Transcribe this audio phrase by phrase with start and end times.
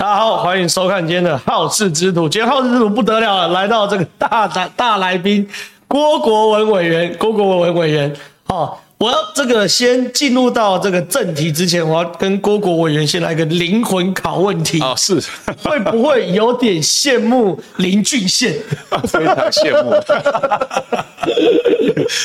[0.00, 2.26] 大家好，欢迎收看今天的好事之徒。
[2.26, 5.46] 今天好事之徒不得了了，来到这个大大大来宾
[5.86, 8.10] 郭国文委员，郭国文委员，
[8.44, 8.82] 好。
[8.96, 15.18] 我要这个先进入到这个正题之前，我要跟郭国委员先来个灵魂拷问题哦，是
[15.62, 18.54] 会不会有点羡慕林俊宪？
[19.08, 19.92] 非常羡慕。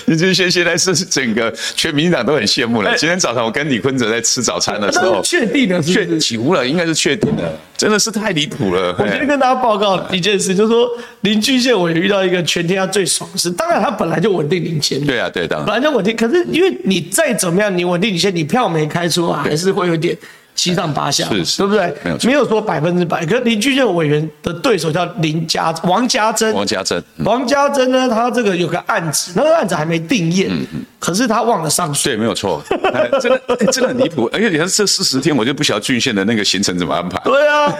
[0.05, 2.95] 林俊宪现在是整个全民党都很羡慕了。
[2.95, 7.43] 今天早上我跟李坤哲在吃早餐的时候，确定的，确几乎了，应该是确定的，
[7.75, 8.95] 真的是太离谱了。
[8.99, 10.87] 我今天跟大家报告一件事，就是说
[11.21, 16.75] 林俊宪我也遇到一个全天下最爽的事，当然他本来就稳定领先，对啊，对，当然本来就稳定，可是因为。
[16.87, 20.15] 你再怎么样，你稳定你先，你票没开出啊，还是会有点
[20.55, 21.93] 七上八下，是是，对不对？
[22.03, 23.25] 没有，没有说百分之百。
[23.25, 30.49] 可是林俊宪委员的对手叫林家王家珍，王家珍，王家珍呢，他这个有个案子，那个案子还没定验，
[30.97, 32.63] 可是他忘了上诉，对，没有错，
[33.21, 33.41] 真的
[33.71, 34.29] 真的很离谱。
[34.33, 37.19] 而且你看这四十天，我就不晓得俊宪的那个行程怎么安排。
[37.25, 37.71] 对啊，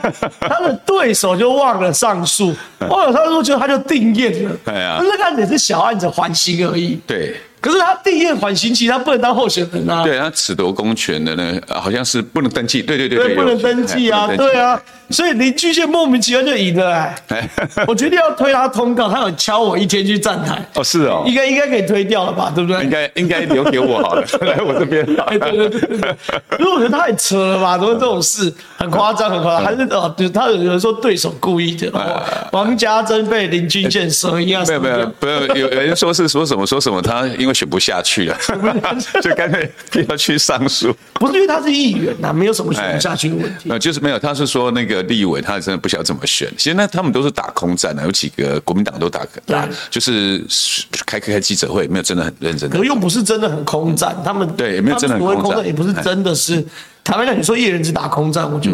[0.41, 2.53] 他的对手就忘了上诉，
[2.89, 4.51] 忘了上诉，就他就定验了。
[4.65, 6.99] 对啊，那个案子也是小案子，缓刑而已。
[7.07, 7.35] 对。
[7.65, 10.03] 可是他定谳缓刑期，他不能当候选人啊。
[10.03, 12.83] 对，他褫夺公权的呢，好像是不能登记。
[12.83, 14.79] 对对对，对，不能登记啊，对啊。
[15.09, 16.91] 所以林俊宪莫名其妙就赢了
[17.27, 17.49] 哎！
[17.87, 20.63] 我决定要推他通告，他有敲我一天去站台。
[20.75, 22.51] 哦，是哦，应该应该可以推掉了吧？
[22.55, 22.83] 对不对？
[22.83, 25.03] 应该应该留给我好了，来我这边。
[25.27, 26.15] 哎，对对对对，
[26.59, 27.77] 因为我觉得太扯了吧？
[27.77, 29.63] 怎么这种事很夸张，很夸张？
[29.63, 31.91] 还是哦，就他有人说对手故意的。
[32.51, 34.63] 王家珍被林俊宪声音啊？
[34.67, 38.37] 没有没有，不有有人说是说什么说什么，他因为选不下去了，
[39.23, 40.93] 就干脆不要去上诉。
[41.13, 43.69] 不是因为他是议员呐，没有什么选不下去的问题。
[43.69, 45.05] 呃，就是没有，他是说那个。
[45.05, 50.43] 立委他真的不晓得怎么选，其实那他们都是打空战的，有几个国民党都打打，就是
[51.05, 52.75] 开开开记者会，没有真的很认真的。
[52.75, 56.65] 可又不是真的很空战，他们对，也没有真的很空战，也不是真的是。
[57.03, 58.71] 坦白讲，你说一人只打空战，我就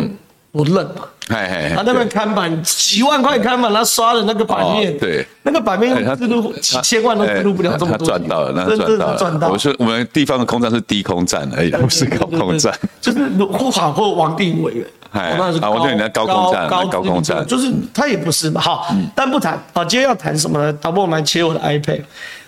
[0.51, 1.09] 我认了。
[1.27, 8.05] 他那边看板几万块看板，他刷的那个版面，对，那个版面记录几千万都记录不了这么多。
[8.05, 9.47] 他赚到了，那赚到了，赚到。
[9.47, 12.77] 我说我们地方的空战是低空战而已，不是高空战。
[12.99, 14.85] 就是护法或王定委员。
[15.11, 18.59] 哎，那是高，我对你的高空战，高高空战，就是他也不是嘛。
[18.59, 19.61] 好，但不谈。
[19.73, 20.73] 好，今天要谈什么呢？
[20.81, 22.01] 导播，我们来切我的 iPad。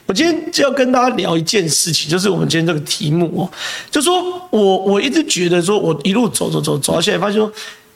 [0.06, 3.50] 我今天就要跟大家聊一件事情，就是我们今天这个题目哦，
[3.90, 7.50] 就说我我一直觉得说，我一路走走走走到现在，发现说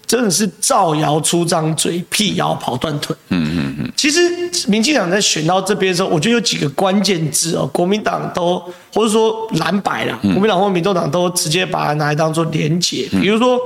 [0.07, 3.15] 真的是造谣出张嘴，辟谣跑断腿。
[3.29, 3.91] 嗯嗯嗯。
[3.95, 4.21] 其实
[4.67, 8.57] 民进党在选到这边的时候，我觉得有几个关键字哦，国民党都
[8.93, 13.59] 或者说蓝白啦，国民党或民众党都直接把它拿来当做连结，比如说。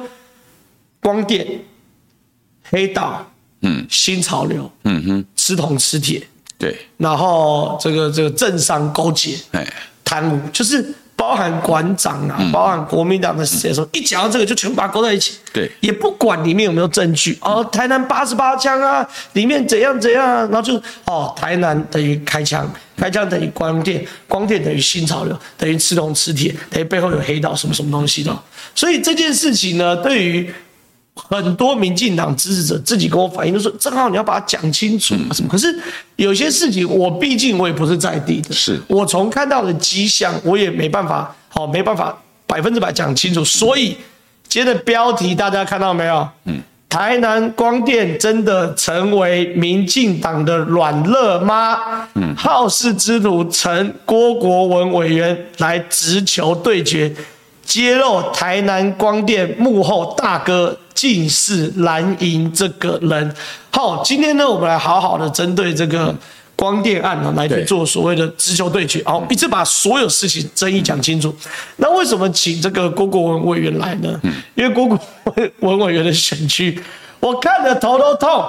[1.03, 1.43] 光电、
[2.69, 3.25] 黑道，
[3.61, 6.21] 嗯，新潮流，嗯哼，吃铜吃铁，
[6.59, 9.67] 对，然后这个这个政商勾结，哎，
[10.03, 22.67] 贪污，就是包含馆长啊，包含国民党的谁说，一讲到这个就全部把它勾在一起，对，也不管里面有没有证据，哦，台南八十八枪啊，里面怎样怎样，然后就哦，台南等于开枪，
[22.97, 28.35] 开枪等于光电，光电等于新潮流，等于吃铜吃铁，等于背后有黑道什么什么东西的，
[28.73, 30.51] 所以这件事情呢，对于
[31.13, 35.49] 很多民进党支持者自己跟我反映，就说正好你要把它讲清楚啊什么。
[35.49, 35.67] 可是
[36.15, 42.17] 有些事情，我毕竟我也不是在地的，是我从看到的迹象，我也没办法，好没办法
[42.47, 43.43] 百分之百讲清楚。
[43.43, 43.97] 所以
[44.47, 46.27] 今天的标题大家看到没有？
[46.45, 52.07] 嗯，台南光电真的成为民进党的软肋吗？
[52.15, 57.13] 嗯，好事之徒陈郭国文委员来直球对决，
[57.65, 60.77] 揭露台南光电幕后大哥。
[60.93, 63.33] 竟是蓝营这个人。
[63.71, 66.15] 好，今天呢，我们来好好的针对这个
[66.55, 69.01] 光电案呢，来去做所谓的直球对决。
[69.05, 71.33] 好，一次把所有事情争议讲清楚。
[71.77, 74.19] 那为什么请这个郭国文委员来呢？
[74.55, 74.99] 因为郭国
[75.59, 76.79] 文委员的选区，
[77.19, 78.45] 我看得头都痛。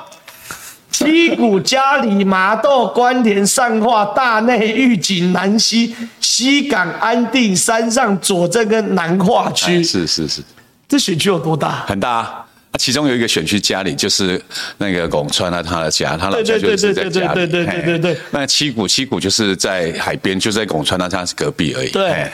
[0.91, 9.82] 七股、嘉里、麻豆、关田、善化、大内、玉井、南西、西港、安定、山上、左镇跟南化区。
[9.82, 10.42] 是是是。
[10.88, 11.84] 这选区有多大？
[11.87, 12.47] 很大啊！
[12.78, 14.42] 其中有一个选区家里就是
[14.78, 17.34] 那个拱川啊，他的家，他老家就是在家里。
[17.34, 21.91] 对对对对对对那七股七股就是在海边，就在拱川那他隔壁而已。
[21.91, 22.30] 对，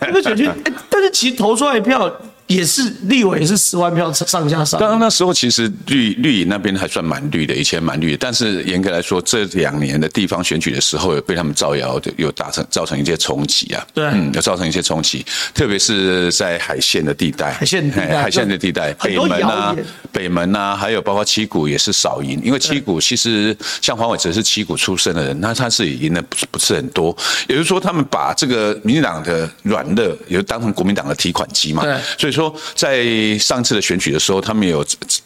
[0.00, 0.48] 这个选区，
[0.88, 2.08] 但是其实投出来票
[2.50, 4.80] 也是立委也是十万票上下上。
[4.80, 8.18] 刚刚那时候其实绿绿营那边还算蛮绿的，以前蛮绿的。
[8.18, 13.86] 但是严格来说，这两年的地方选举的时候，有被他们造谣，有达成造成一些冲击啊。
[13.94, 15.24] 对，嗯，有造成一些冲击，
[15.54, 17.52] 特别是在海线的地带。
[17.52, 19.76] 海线地带，海线的地带，北门啊，
[20.10, 27.16] 北门啊，还有包括七股也是少赢，因为七股其实像黄伟哲是七股出身的人，那他是赢的不是不是很多。
[27.46, 31.84] 也就是说，他们把这个民进党的软肋，也就当成国民党的提款机嘛。
[31.84, 32.39] 对，所以说。
[32.40, 34.84] 说在上次的选举的时候，他们有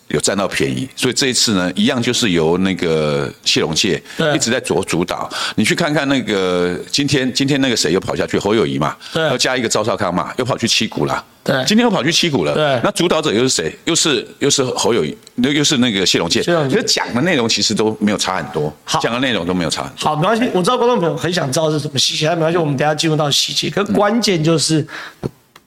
[0.08, 4.02] 有占到便宜，所以这一次呢，一样就是由那个谢龙介
[4.34, 5.31] 一直在做主导。
[5.55, 11.25] 你去看看那个今天今天那个谁又跑下去，侯友谊嘛，要加一个赵少康嘛，又跑去七股了。
[11.44, 12.55] 对，今天又跑去七股了。
[12.55, 13.70] 对，那主导者又是谁？
[13.84, 16.43] 又是又是侯友谊，又又是那个谢龙介。
[16.43, 20.08] 谢龙介讲的内容其实都没有差很多，讲的内容都没有差很多。
[20.08, 23.69] 好，没关系，我知道观众朋友很想知道是什么细节，但没关系，我们等下进入到细节。
[23.69, 24.87] 可关键就是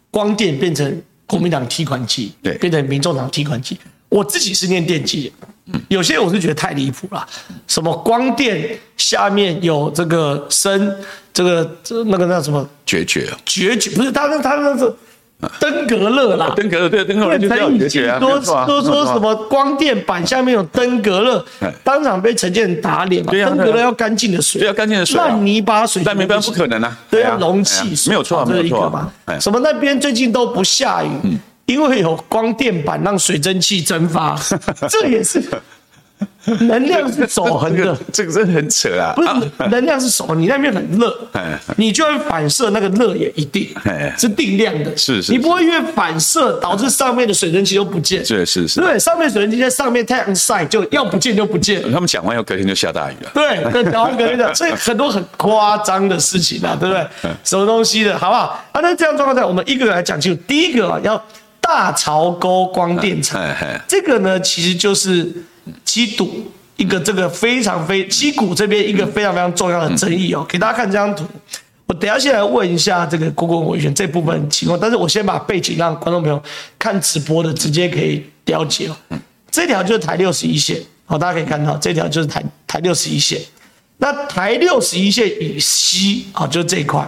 [0.10, 3.78] 光电变成国民党提款机，对，变成民众党提款机。
[4.10, 5.32] 我自己是念电机，
[5.90, 7.28] 有些我是觉得太离谱了。
[7.68, 10.96] 什么光电下面有这个声，
[11.34, 14.92] 这个这那个那什么决绝决绝不是他那他那是。
[15.62, 18.20] 登革热啦，登革热对，登革热就叫绝绝啊。
[18.20, 21.46] 说说说什么光电板下面有登革热，
[21.84, 23.32] 当场被陈建仁打脸嘛。
[23.32, 26.98] 登革热要干净的水，要干净的水，烂泥巴水，烂泥巴不可能啊。
[27.10, 29.12] 对啊，容器没有错，没有错嘛。
[29.40, 31.10] 什么那边最近都不下雨，
[31.68, 34.36] 因为有光电板让水蒸气蒸发，
[34.90, 35.44] 这也是。
[36.62, 39.14] 能量是守恒的， 这个真的很扯啊！
[39.16, 39.30] 不是，
[39.70, 41.14] 能量是守恒，你那边很热，
[41.76, 43.70] 你就会反射那个热也一定
[44.18, 51.82] 是定量的，是是，你不会因为反射导致上面的水蒸气都不见，对是是，对，上面水蒸气在上面太阳晒就要不见就不见。
[51.92, 57.06] 他们讲完以后隔天就下大雨了，对，讲完隔天的， 所以很多很夸张的事情啊，对不对？
[57.44, 58.64] 什么东西的好不好？
[58.72, 60.42] 啊，那这样状况下，我们一个个来讲清楚。
[60.48, 61.22] 第一个啊，要
[61.60, 63.44] 大槽沟光电厂，
[63.86, 65.30] 这个呢，其实就是。
[65.86, 71.26] 七堵一个这个非常非七股这边一个非常非常重要的争议哦，给大家看这张图。
[71.86, 76.42] 我等下先来问一下这个郭国文委员这部分情况，但是我先把背景让观众朋友
[76.78, 78.96] 看直播的直接可以了解哦。
[79.50, 83.42] 这条就是台六十一线，好，大家可以看到这条就是台台六十一线。
[84.00, 87.08] 那台六十一线以西啊，就是这一块。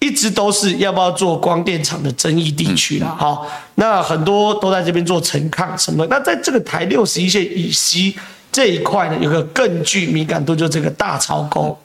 [0.00, 3.46] 一直都是要不要做光电厂的争议地区了，好，
[3.80, 6.06] 那很多都在这边做沉抗什么。
[6.10, 8.14] 那在这个台六十一线以西
[8.52, 11.78] 这一块呢，有个更具敏感度，就这个大潮沟，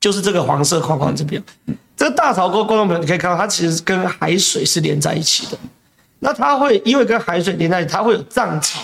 [0.00, 1.42] 就是这个黄色框框这边。
[1.94, 5.58] 这个大潮沟，观众朋友你可以看到，它其实跟海水是连在一起的。
[6.20, 8.80] 那它会因为跟海水连在一起，它会有涨潮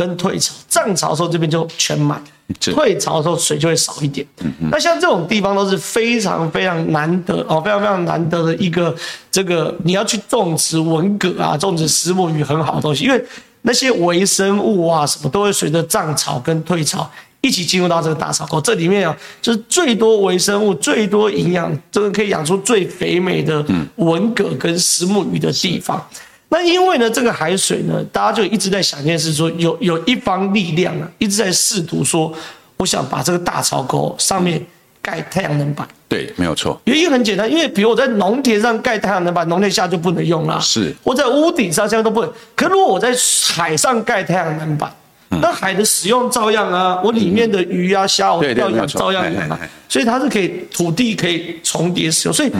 [0.00, 0.54] 跟退潮。
[0.66, 2.22] 涨潮的时候这边就全满。
[2.58, 4.26] 退潮的时候水就会少一点。
[4.72, 8.92] 那像这种地方都是非常非常难得哦，非常非常难得的一个
[9.30, 13.24] 这个你要去种植文蛤啊，种植石墨鱼很好的东西，因为
[13.62, 17.08] 那些微生物啊什么都会随着涨潮跟退潮
[17.40, 18.60] 一起进入到这个大槽沟。
[18.60, 23.64] 这里面啊，就是最多微生物、最多营养，这个可以养出最肥美的
[23.96, 26.04] 文蛤跟石目鱼的地方。
[26.52, 32.32] 那因为呢，这个海水呢，大家就一直在想一件事，说有有一方力量啊，一直在试图说，
[32.76, 34.60] 我想把这个大槽沟上面
[35.00, 35.86] 盖太阳能板。
[36.08, 36.80] 对，没有错。
[36.86, 40.60] 原因很简单，因为比如我在农田上盖太阳能板，农田下就不能用了。
[40.60, 40.92] 是。
[41.04, 42.32] 我在屋顶上现在都不能。
[42.56, 43.14] 可如果我在
[43.46, 44.92] 海上盖太阳能板，
[45.28, 49.56] 那海的使用照样啊，我里面的鱼啊、虾我要养照样养啊。
[49.88, 52.50] 所以它是可以土地可以重叠使用，所以。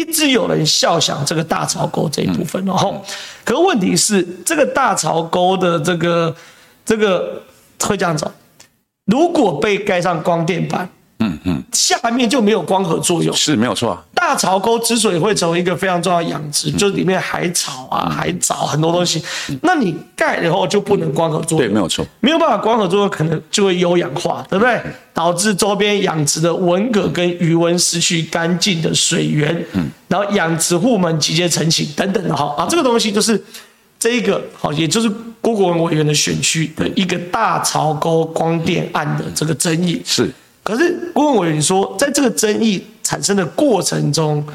[0.00, 3.04] 一直有人笑想这个大槽沟这一部分，然后，
[3.44, 6.34] 可问题是这个大槽沟的这个
[6.86, 7.42] 这个
[7.82, 8.32] 会这样走，
[9.04, 10.88] 如果被盖上光电板。
[11.18, 13.96] 嗯嗯，下面就没有光合作用，是没有错。
[14.14, 19.22] 大潮沟之所以会成为一个非常重要的养殖，就是里面海草啊、海藻很多东西，
[19.62, 24.80] 那你盖了以后就不能光合作用，对，没有错，没有办法光合作用，可能就会有氧化，对不对？
[25.12, 32.54] 导致周边养殖的文蛤跟鱼纹失去干净的水源，嗯，然后养殖户们集结成型等等的哈。
[32.56, 33.42] 啊，这个东西就是
[33.98, 35.10] 这一个好，也就是
[35.40, 40.00] 郭国文委员的选区的一个大潮沟光电案的这个争议。
[40.04, 40.30] 是。
[40.62, 44.46] 可是郭文委员说，在这个争议产生的过程中，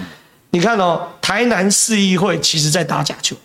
[0.51, 3.35] 你看哦，台南市议会其实在打假球。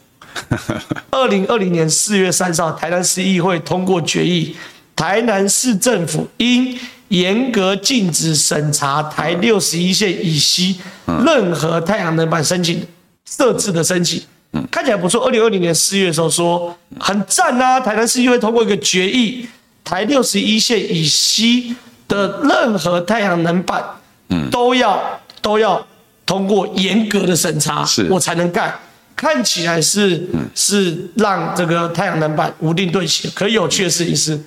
[1.10, 4.54] 二零二零年四月三十号，台南市议会通过决议，
[4.94, 10.78] 台南市政府应严格禁止审查台六十一线以西
[11.24, 12.86] 任何太阳能板申请
[13.28, 14.22] 设置的申请。
[14.70, 15.24] 看起来不错。
[15.24, 19.48] 二零二零年四月的时候说很赞啊，台南市议会通过一个决议，
[19.82, 21.74] 台六十一线以西。
[22.10, 23.82] 的任何太阳能板，
[24.28, 25.00] 嗯，都要
[25.40, 25.86] 都要
[26.26, 28.74] 通过严格的审查，是我才能盖。
[29.16, 33.28] 看起来是是让这个太阳能板无定对齐。
[33.30, 34.40] 可有趣的事情是，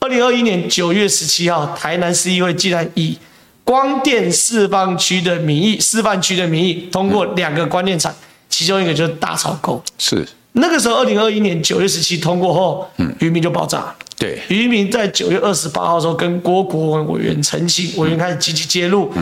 [0.00, 3.16] 二零二一年九月十七号，台南市议会竟然以
[3.62, 8.12] 光电示范区的名义，示范区的名义通过两个光电厂，
[8.48, 9.80] 其中一个就是大草沟。
[9.96, 13.94] 是那个时候，二零二一年九月十七通过后，嗯，渔民就爆炸。
[14.18, 19.12] 对，渔民在九月二十八号的时候跟郭国文委员澄清，委员开始积极介入。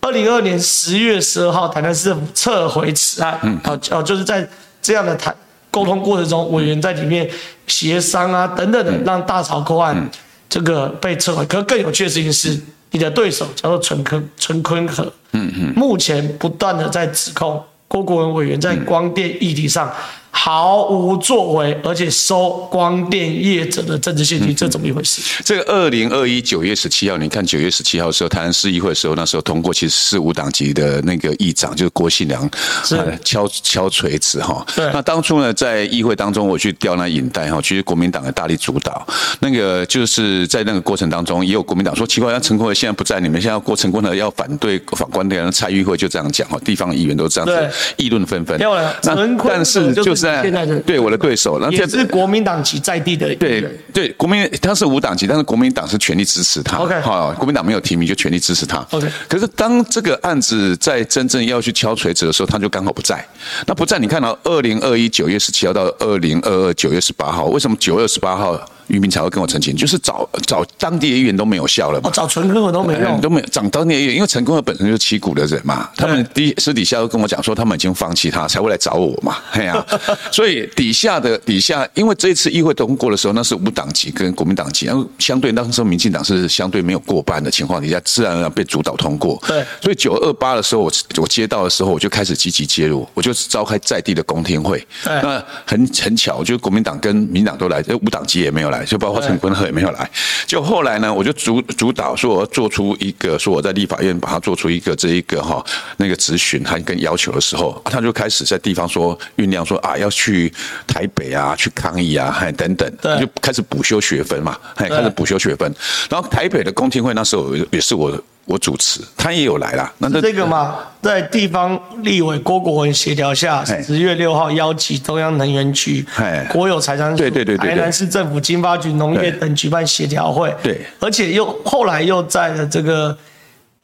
[0.00, 3.36] 二零二二年十月十二号，台南市政府撤回此案。
[3.42, 4.48] 嗯，哦哦，就是在
[4.80, 5.34] 这样的谈
[5.72, 7.28] 沟通过程中，委员在里面
[7.66, 10.08] 协商啊等等的，让大潮沟案
[10.48, 11.44] 这个被撤回。
[11.46, 12.56] 可更有趣的事情是，
[12.92, 19.92] 你的对手叫做陈坤陈坤和，嗯嗯，目前不断的在指控郭国文委员在光电议题上。
[20.36, 25.22] 毫无作为，而且收光电业者的政治献金，嗯、这怎么一回事？
[25.44, 32.50] 这个二零二一九月十七号，你看九月十七号的时候，台南市议会的时候，那时候通过，其实是无党籍的那个议长，就是郭信良，
[32.84, 34.66] 是敲敲锤子哈。
[34.74, 34.90] 对。
[34.92, 39.06] 那当初呢，在议会当中，我去调那引带哈，其实国民党的大力主导，
[39.38, 48.58] 那个就是在那个过程当中，也有国民党说奇怪，那陈坤和现在不在，你们现在要过陈坤和要反对反光电，蔡议会就这样讲哈，地方议员都这样子议论纷纷。
[48.58, 49.14] 那
[49.48, 50.23] 但是就是。
[50.42, 53.34] 现在的对我的对手，然后也是国民党籍在地的。
[53.36, 56.78] 对对，国民他是无党籍，但是国民党是全力支持他。
[56.78, 58.78] OK，好，国民党没有提名就全力支持他。
[58.90, 63.24] OK，可是当这个案子在真正要去敲锤子的时候，他就刚好不在。
[63.66, 68.60] 那不在，你看到二零二一九月十七号到二零二二九月十八号，为什么九月十八号？
[68.88, 80.00] 于明才会跟我澄清，就是找找当地的议员都没有效了嘛，哦、找陈坤和都没用，都没有找当地的议员，因为陈坤和本身就是七股的人嘛，他们底私底下都跟我讲说，他们已经放弃他，才会来找我嘛， 哎呀、啊，
[80.30, 89.42] 所以底下的底下，因为这一次议会通过的时候，那是无党籍跟国民党籍，然后相对当时候民进党是相对没有过半的情况底下，自然而然被主导通过。
[89.46, 94.84] 对，所以九二八的时候，我我接到的时候，我就开始积极介入，我就召开在地的公听会。
[95.04, 99.54] 那很很巧，就国民党跟民党都来，无党籍也没有来，就包括陈坤。
[99.64, 100.10] 也没有来，
[100.46, 105.64] 就后来呢，我就主主导说，我要做出一个，说我在立法院把它做出一个这一个哈
[105.96, 110.52] 那个质询还跟要求的时候，他就开始在地方说酝酿说啊要去
[110.88, 115.72] 台北啊去抗议啊还等等，就开始补修学分嘛，还开始补修学分，
[116.10, 118.20] 然后台北的公听会那时候也是我。
[118.46, 119.92] 我主持，他也有来啦。
[119.98, 126.04] 那这个嘛，在地方立委郭国文协调下，十月六号邀集中央能源局、
[126.50, 130.54] 国有财产署、对对对，台南市政府经发局农业等举办协调会。
[130.62, 133.16] 对，而且又后来又在了这个。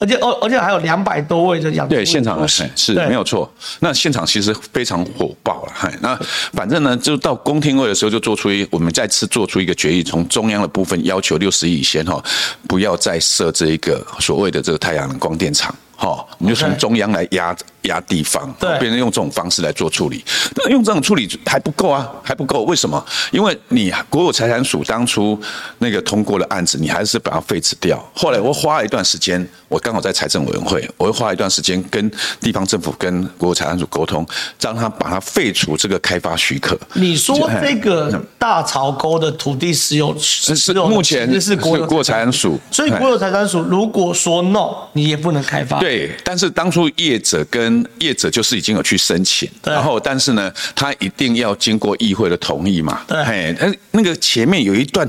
[0.02, 3.50] 而且，而而且还有两百多位的养对现场的是是没有错。
[3.80, 6.18] 那现场其实非常火爆了，嗨，那
[6.54, 12.22] 反正呢，就到公听会的时候，就做出一我们再次做出一个决议，从中央的部分要求六十亿以前哈，
[12.66, 15.74] 不要再设这一个所谓的这个太阳能光电厂。
[15.96, 20.24] 哈，我们就从中央来压压地方，对，别人用这种方式来做处理，
[20.56, 22.62] 那用这种处理还不够啊，还不够。
[22.64, 23.04] 为什么？
[23.30, 25.38] 因为你国有财产署当初
[25.78, 28.02] 那个通过的案子，你还是把它废止掉。
[28.14, 32.10] 后来我花了一段时间，我刚好在财政委员会，我会花一段时间跟
[32.40, 34.26] 地方政府、跟国有财产署沟通，
[34.60, 36.78] 让他把它废除这个开发许可。
[36.94, 45.78] 你说这个大潮沟的土地使用是是目前是国有财产署，所以国有财产署如果说 no，你也不能开发。
[45.80, 53.02] 对，但是当初业者跟业者就是已经有去申请，然后但是呢，他一定要经过议会的同意嘛。
[53.06, 55.08] 对，嘿，那那个前面有一段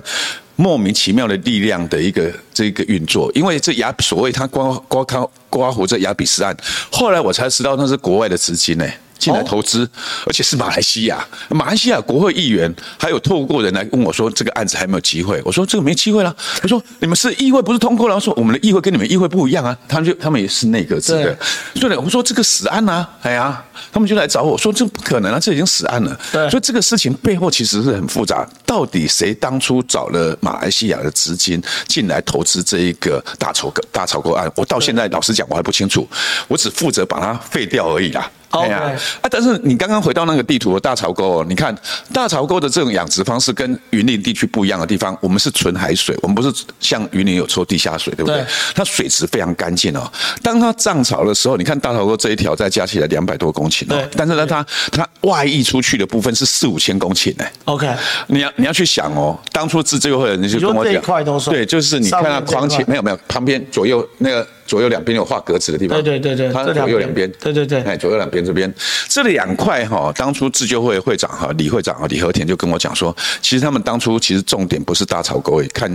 [0.55, 6.55] 莫名其妙的力量的一个这个运作，因为这雅所谓他刮刮卡刮胡这雅比斯案，
[6.91, 8.85] 后来我才知道那是国外的资金呢。
[9.21, 9.87] 进来投资，
[10.25, 11.23] 而且是马来西亚。
[11.49, 21.37] 马来西亚国会议员还有透过人来问我说：“这个案子还没有机会。”我说：“这个没机会了。”他说：“你们是议会不是通过了？”我说：“我们的议会跟你们议会不一样啊。”他们就他们也是内阁制的。
[21.75, 28.47] 所以呢，我说这个死案啊，哎呀，他们就来找我说：“这不可能啊，这已经死案了。”所以这个事情背后其实是很复杂。
[28.65, 34.51] 到底谁当初找了马来西亚的资金进来投资这一个大潮沟大潮沟案？
[34.55, 36.07] 我到现在老实讲，我还不清楚。
[36.47, 38.29] 我只负责把它废掉而已啦。
[38.51, 38.91] 对呀，
[39.21, 41.75] 啊，但是你刚刚回到那个地图的大潮沟哦，你看
[42.13, 48.45] 大潮沟的这种养殖方式跟云林地区不一样的地方，我们是纯海水，我们不是像云林有抽地下水，对不对？
[48.75, 50.11] 它水质非常干净哦。
[50.43, 57.45] 当它涨潮的时候，你看大潮沟这一条再加起来两百多公顷哦，但是呢，它它外溢出去的部分是四五千公顷呢。
[57.65, 57.89] OK，
[58.27, 61.01] 你要你要去想哦，当初自救会的人就跟我讲，
[61.51, 64.45] 对，就是你看它框起没有没有旁边左右那个。
[64.71, 68.73] 左右两边有画格子的地方，对对对对，它左右两边，对对对，哎，左右两边这边。
[69.09, 75.93] 这两块哈，当初自救会会长哈李会长啊李和田就跟我讲说，其实他们当初其实重点不是大潮沟，看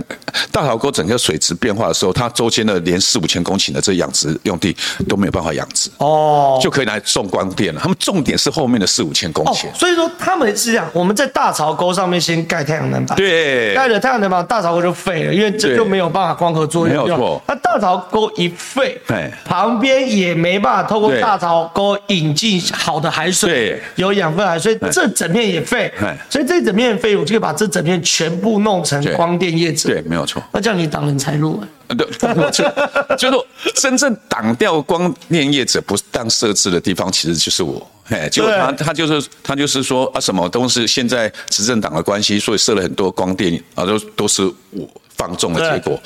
[0.51, 4.77] 大潮沟整个水质变化的时候，它周间的连四五千公顷的这养殖用地
[5.09, 7.81] 都没有办法养殖哦，就可以来种光电了。
[7.81, 17.41] 他们重点是后面的四五千公顷，所以说他们是这样，我们在大潮沟上面先盖太阳能板，对，盖了太阳能板，大潮沟就废了，因为这就没有办法光合作用，没有错。
[17.47, 18.99] 那大潮沟一废，
[19.45, 25.91] 旁边也没办法透过大槽沟引进好的海水，有养分海水，所以这整片也废。
[26.29, 29.89] 所以这整片废，我就把这整片全部弄成光电业者。
[29.89, 30.43] 对，没有错。
[30.51, 31.63] 那这样你挡人财路。
[31.87, 32.05] 对，
[32.51, 32.65] 就
[33.17, 37.89] 就是真正挡掉光电业者不当设置的地方，其实就是我。
[38.09, 45.99] 哎，就他他就是他就是说啊，什么都是现在执政党的关系，所以设了很多光电啊，都都是我放纵的结果。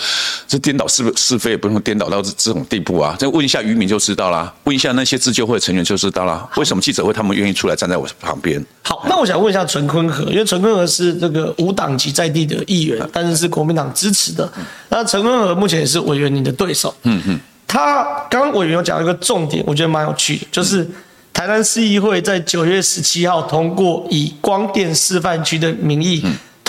[0.47, 3.15] 这颠倒是是非，也不用颠倒到这这种地步啊！
[3.19, 6.47] 再问一下渔民就知道啦，问一下那些自救会的成员就知道啦。
[6.57, 8.63] 为什么记者会他们愿意出来站在我旁边？
[8.83, 14.51] 好，那我想问一下陈坤和，因为陈坤和是这个无党籍在地的议员，但是是国民党支持的。
[14.89, 16.93] 那陈坤和目前也是委员，你的对手。
[17.03, 20.87] 嗯嗯，他刚刚委员有讲一个重点，我觉得蛮有趣的，就是。
[21.33, 26.21] 台南市议会在九月十七号通过以光电示范区的名义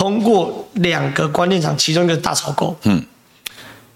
[0.02, 2.76] 通过两个关电厂，其中一个大草沟。
[2.82, 3.00] 嗯，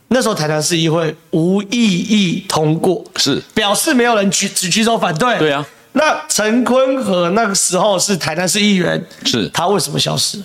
[0.06, 5.36] 那时候台南市议会无异议通过，是表示没有人举只举手反对。
[5.36, 10.40] 对啊，那陈坤和那个时候是台南市议员，是他为什么消失？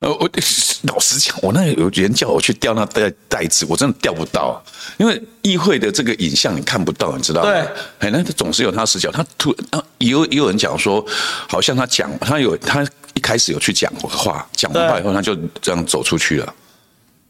[0.00, 0.30] 呃，我
[0.84, 4.62] 老实讲，我那有人叫我去调那袋袋子，我真的调不到，
[4.96, 7.50] 因为议会的这个影像你看不到，你知道吗？
[7.50, 7.60] 对，
[7.98, 9.10] 哎，那总是有他视角。
[9.10, 11.04] 他突然，也有也有人讲说，
[11.46, 12.86] 好像他讲，他有他
[13.18, 16.54] 一开始有去讲话，讲完话以后，他就这样走出去了。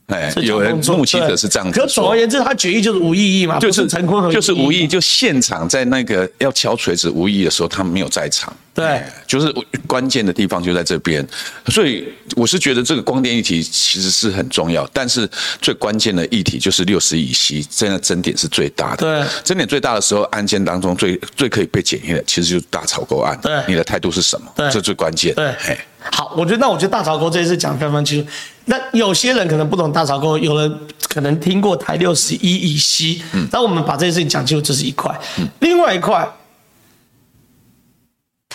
[0.09, 1.81] 哎，有人目击者是这样子。
[1.81, 3.87] 可总而言之，他决议就是无意义嘛，就是
[4.31, 8.55] 就是无意义，就现场在那个要敲锤子无意义的时候，他没有在场。
[8.79, 9.53] 对，就是
[9.89, 11.27] 关键的地方就在这边，
[11.67, 12.07] 所以
[12.37, 15.29] 我是觉得这个光电议题其实是很重要，但是
[15.61, 18.99] 最关键的议题就是六十以西，真的争点是最大的。
[18.99, 23.37] 对，争点最大的时候，案件当中最最可以被检验的，其实就是大草沟案。
[23.43, 24.47] 对，你的态度是什么？
[24.55, 25.35] 对，这最关键。
[25.35, 25.53] 对，
[26.13, 28.31] 好，我觉得那我觉得大草沟这一次讲非常清楚。
[28.67, 33.21] 那有些人可能不懂大草沟，有人可能听过台六十一以西。
[33.33, 35.13] 嗯，那我们把这件事情讲清楚，这是一块。
[35.39, 36.25] 嗯，另外一块。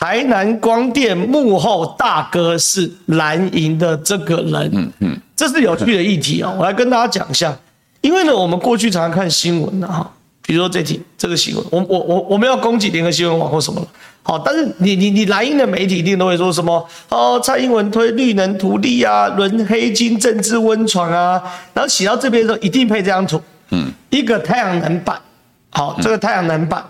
[0.03, 6.53] 台南光电幕后大哥是蓝营的这个人，嗯嗯，这是有趣的议题哦。
[6.59, 7.57] 我来跟大家讲一下，
[8.01, 10.11] 因为呢，我们过去常常看新闻的哈，
[10.45, 13.87] 比如说这题这个新闻，我我我我们要攻击联合新闻网或什么了，
[14.23, 21.41] 好，但是你你你蓝营的媒体一定都会说什么哦，蔡英文推绿能图利啊，轮黑金政治温床啊，
[21.73, 25.17] 然后写到这边的时候一定配这张图，嗯，一个太阳能板，
[25.69, 26.83] 好，这个太阳能板。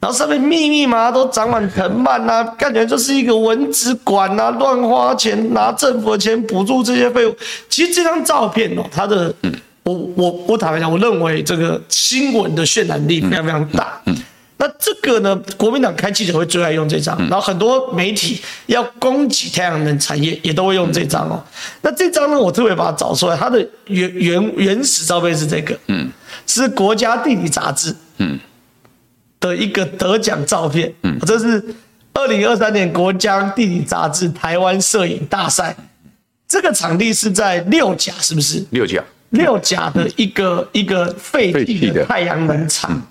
[0.00, 7.36] 然后上面密密麻麻都长满藤蔓呐，感觉就是一个蚊子馆呐，乱花钱拿政府的钱补助这些费用。
[7.68, 9.30] 其实这张照片哦，它的，
[9.82, 14.00] 我我我坦白讲，我认为这个新闻的渲染力非常非常大。
[14.56, 21.44] 那这个呢，国民党开记者会最爱用这张，然后很多媒体要攻击太阳能产业也都会用这张哦。
[21.82, 26.10] 那这张呢，我特别把它找出来，它的原原原始照片是这个，嗯，
[26.46, 28.40] 是国家地理杂志，嗯。
[29.40, 31.74] 的一个得奖照片，嗯，这是
[32.12, 35.74] 二零二三年国家地理杂志台湾摄影大赛，
[36.46, 38.62] 这个场地是在六甲，是不是？
[38.70, 43.02] 六甲，六甲的一个一个废弃的太阳能厂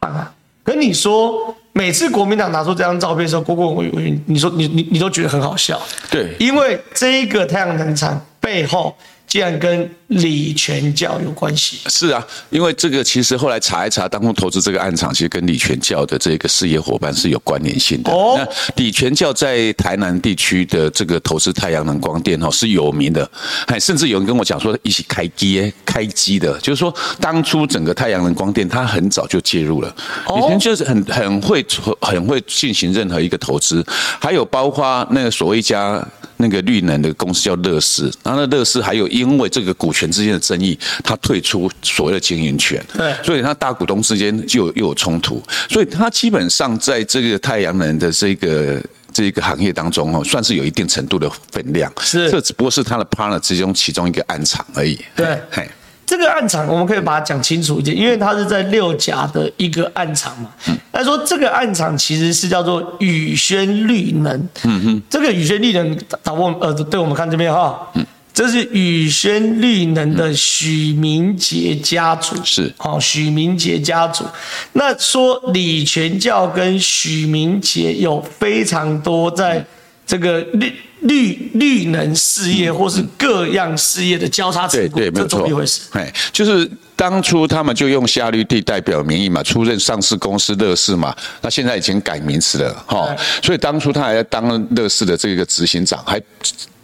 [0.00, 0.32] 厂啊。
[0.62, 5.80] 可你说，每次国民党拿出这张照片的时候，郭国文委员，你说你你你都觉得很好笑，
[6.10, 8.94] 对，因为这一个太阳能厂背后。
[9.24, 11.78] 竟然跟李全教有关系？
[11.88, 18.12] 是啊，因为这个其实后来查一查，当初投资这个案场，其实跟李全教的这个事业伙伴是有关联性的。
[18.12, 18.46] 哦，那
[18.76, 23.28] 李全教在台南地区的这个投资太阳能光电哦是有名的，
[23.66, 29.94] 还甚至有人跟我讲说一起开机开机的，就是说当初整个太阳能光电他很早就介入了，
[30.36, 31.64] 以前就是很很会
[32.00, 33.84] 很会进行任何一个投资，
[34.20, 36.06] 还有包括那个所谓一家。
[36.38, 55.68] 那个绿能的公司叫乐视，然后那乐视还有因为这个股权之间的争议，他退出所谓的经营权，对，所以他大股东之间就又有冲突，所以他基本上在这个太阳能的这个这个行业当中哦，算是有一定程度的分量，是，这只不过是他的 partner 之中其中一个暗场而已，对，嘿。
[56.04, 60.50] 这个暗场我们可以把它讲清楚一点，因为它是在六甲的一个暗场嘛。
[60.66, 64.48] 嗯他说这个暗场其实是叫做宇轩绿能。
[64.64, 72.36] 嗯哼，这个宇轩绿能，导播呃，对我们看这边哈，嗯，这是宇轩绿能的许明杰家族。
[72.44, 74.24] 是，好，许明杰家族。
[74.72, 79.64] 那说李全教跟许明杰有非常多在
[80.06, 80.72] 这个绿。
[81.02, 85.80] 绿绿能事业或是各样事业的交叉持股，对对，没有错，一回事。
[85.90, 96.22] 哎，就是当初他们就用夏绿蒂代表名义嘛，出任上市公司乐视嘛，那现在已经改名词了哈，所以当初他还在当乐视的这个执行长，还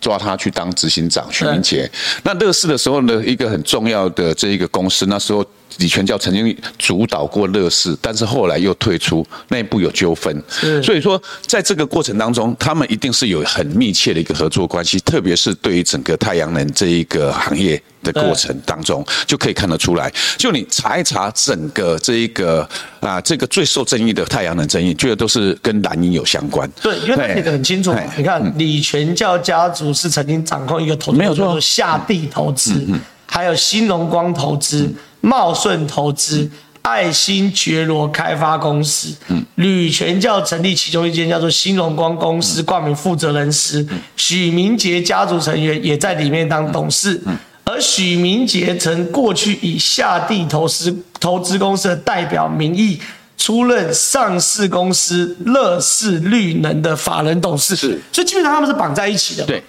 [0.01, 1.91] 抓他去当执行长许明杰。
[2.23, 5.45] 那乐视的时候呢，一个很重要的这一个公司，那时候
[5.77, 10.43] 李全教曾经主导过乐视，但是后来又退出，内部有纠纷。
[10.83, 20.13] 所以说在这个过程当中，他们一定是有很密切的一个合作关系，特别是对于整个太阳能这一个行业的过程当中，就可以看得出来。
[20.37, 22.69] 就你查一查整个这一个
[23.01, 26.69] 啊，这个最受争议的太阳能争议，觉得都是跟蓝营有相关。
[26.83, 28.01] 对，因为他写的很清楚嘛。
[28.17, 32.85] 你看李全教家族是曾经掌控一个投资，没有错，下地投资。
[33.31, 36.51] 还有新荣光投资、茂顺投资、
[36.83, 39.15] 爱新觉罗开发公司，
[39.57, 47.21] 吕全教成立其中一间叫做新荣光公司，冠名负责人时，许明杰家族成员也在里面当董事，
[47.65, 52.99] 而许明杰曾过去以下地投资投资公司的代表名义
[53.37, 59.63] 出任上市公司乐视绿能的法人董事，是，所以基本上他们是绑在一起的，对。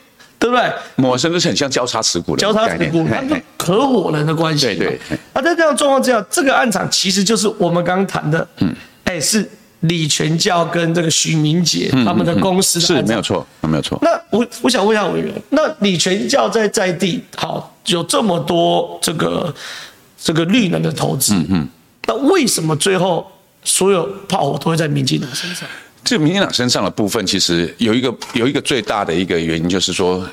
[0.49, 0.73] 对不对？
[0.95, 4.65] 某甚至很像交叉持股的，交叉持股，它是合伙人的关系。
[4.65, 4.99] 对对。
[5.33, 9.47] 那在这样状况之下，这个案场其实就是我们刚刚谈的，嗯，哎，是
[9.81, 13.97] 李全教跟这个许明杰他们的公司的是没有错，没有错。
[14.01, 19.53] 那我我想问一下委员，那李全教在在地好有这么多这个
[20.21, 21.67] 这个绿能的投资，嗯嗯，
[22.07, 23.25] 那为什么最后
[23.63, 25.67] 所有炮火都会在民进党身上？
[26.03, 30.25] 这个民进党身上的部分，其实有一个有一个最大的一个原因，就是说。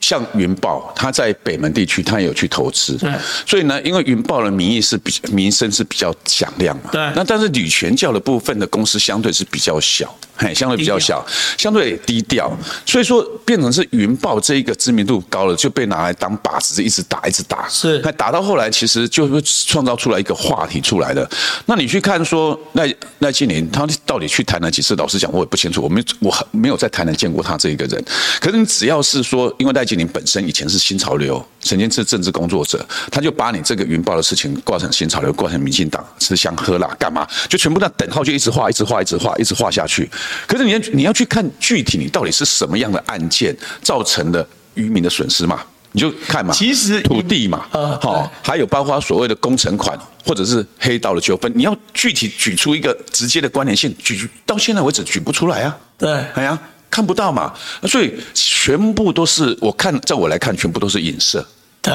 [0.00, 3.12] 像云豹，他在北门地区，他也有去投资，对，
[3.46, 7.00] 所以呢，因为云豹的名义是比名声是比较响亮嘛，对。
[7.14, 11.24] 那但是女权教的部分的公司相对是比较小，嘿，相对比较小，
[11.56, 12.52] 相对低调，
[12.84, 18.00] 所以说变成是云豹这一个知名度高了，就被拿来当靶子，一直打，一直打，是。
[18.04, 21.28] 那打到后来，其实就会创造出来一个话题出来的。
[21.66, 24.96] 那你去看说，赖赖清德他到底去台南几次？
[24.96, 28.04] 老实讲，我也不清楚，我没我没有在台南见过他这一个人。
[28.40, 37.26] 可是你只要是说，因为赖清德本身以前是新潮流，曾经是政治工作者，他就把你这个云豹的事情挂成新潮流，挂成民进党吃香喝辣干嘛？
[37.48, 40.10] 就全部那等号就一直画，一直画，一直画，一直画下去。
[40.46, 45.62] 可是你要你要去看具体，你到底是什么样的案件造成的渔民的损失嘛？
[45.92, 47.66] 你就看嘛，其实土地嘛，
[48.00, 55.76] 好，还有包括所谓的工程款或者是黑道的纠纷，你要具体举出一个直接的关联性，举到现在为止举不出来啊。
[55.98, 56.58] 对，哎呀。
[56.90, 57.52] 看不到嘛，
[57.84, 61.44] 所以全部都是我看，在我来看，全部都是影射，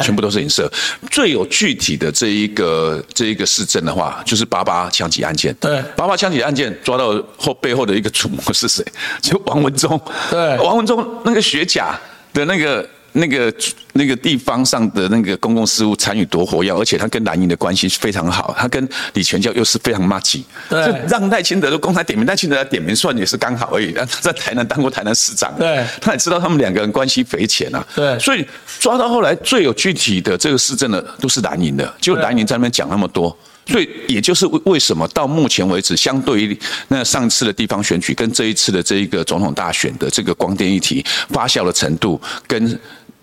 [0.04, 0.72] 全部都是影射。
[1.10, 5.56] 最有具体的这一个这一个事证的话，就是八八枪击案件。
[5.60, 8.86] 对，八八枪击案件抓到后背后的一个主谋是谁？
[9.22, 10.00] 就王文忠。
[10.30, 12.00] 对，王文忠那个学甲
[12.34, 12.88] 的那个。
[13.14, 13.54] 那个
[13.94, 23.92] 那个地方上的那个公共事务参与多活跃，而且他跟蓝营的关系非常好，他跟李全教又是非常麻吉，对，让赖清德都公开点名，赖清德来点名算也是刚好而已。
[23.92, 28.46] 他在台南当过台南市长，对，他也知道他们两个人关系匪浅啊，对，所以
[28.80, 33.38] 抓到后来最有具体的这个市政的都是蓝营的，就蓝营在那边讲那么多。
[33.68, 42.78] 所以，也就是为为什么到目前为止，相对于那上次的地方选举跟这一次的这一个总统大选的这个光电议题发酵的程度，跟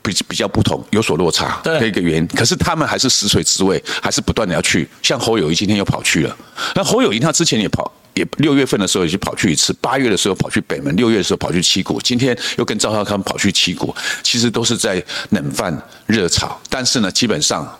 [0.09, 2.27] 比比较不同，有所落差的一个原因。
[2.29, 4.89] 可是他们还是食髓知味，还是不断的要去。
[5.03, 6.37] 像侯友谊今天又跑去了，
[6.75, 16.59] 那侯友谊他之前也跑，也六月份的时候也去跑去一次，八月的时候跑去北门，六月的时候跑去七股，今天又跟赵少康跑去七股，其实都是在冷饭热炒。
[16.69, 17.79] 但是呢，基本上。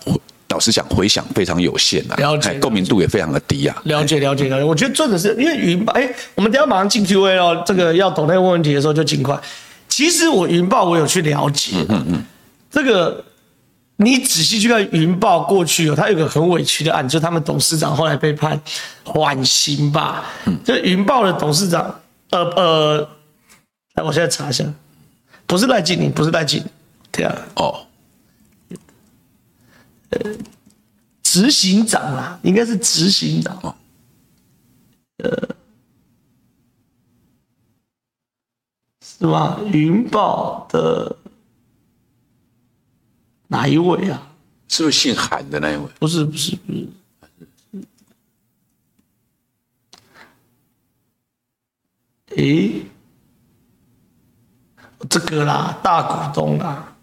[0.51, 3.77] 老实讲，回响非常有限啊，了解，共鸣度也非常的低啊。
[3.85, 4.65] 了解，了解，了解。
[4.65, 7.63] 我觉得真的是因为云豹，哎，我们等下马上进 Q&A 哦。
[7.67, 9.39] 这个要抖内问问题的时候就尽快。
[9.99, 12.25] 其实我云豹我有去了解，嗯嗯嗯。
[12.71, 13.25] 这个
[13.97, 18.63] 你仔细去看云豹过去哦，他有个很委屈的案，就是他们董事长后来被判
[19.03, 20.25] 缓刑吧。
[20.45, 20.57] 嗯。
[20.65, 23.09] 就云豹的董事长，呃呃，
[23.95, 24.65] 来，我现在查一下，
[25.49, 26.69] 不是赖金宁，不是赖金宁，
[27.11, 27.37] 对啊。
[27.57, 27.85] 哦。
[30.11, 30.31] 呃，
[31.25, 33.75] 执行长啊，应该是执行长哦。
[35.25, 35.49] 呃，
[39.19, 39.59] 是吗？
[39.67, 41.17] 云豹的
[43.49, 44.23] 哪一位啊？
[44.69, 45.87] 是不是姓韩的那一位？
[45.99, 46.89] 不是，不是，不是。
[52.37, 52.83] 诶，
[55.09, 56.95] 这个啦，大股东啦。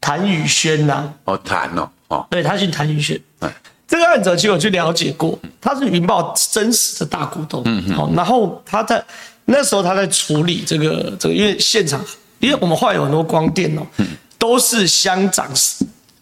[0.00, 3.18] 谭宇轩啦，哦，谭哦，哦，对，他姓谭宇轩。
[3.38, 3.54] 哎，
[3.86, 7.62] 这个案子其实我去了解过，他是云豹真实的大股东。
[7.64, 7.94] 嗯嗯。
[7.94, 9.02] 好，然后他在
[9.52, 12.00] 那时候他在处理这个这个，因为现场，
[12.38, 13.82] 因为我们画有很多光电哦，
[14.38, 15.48] 都是乡长、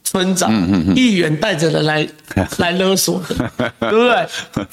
[0.02, 0.50] 村长、
[0.96, 2.08] 议员带着人来
[2.56, 3.34] 来勒索的，
[3.78, 4.26] 对不对？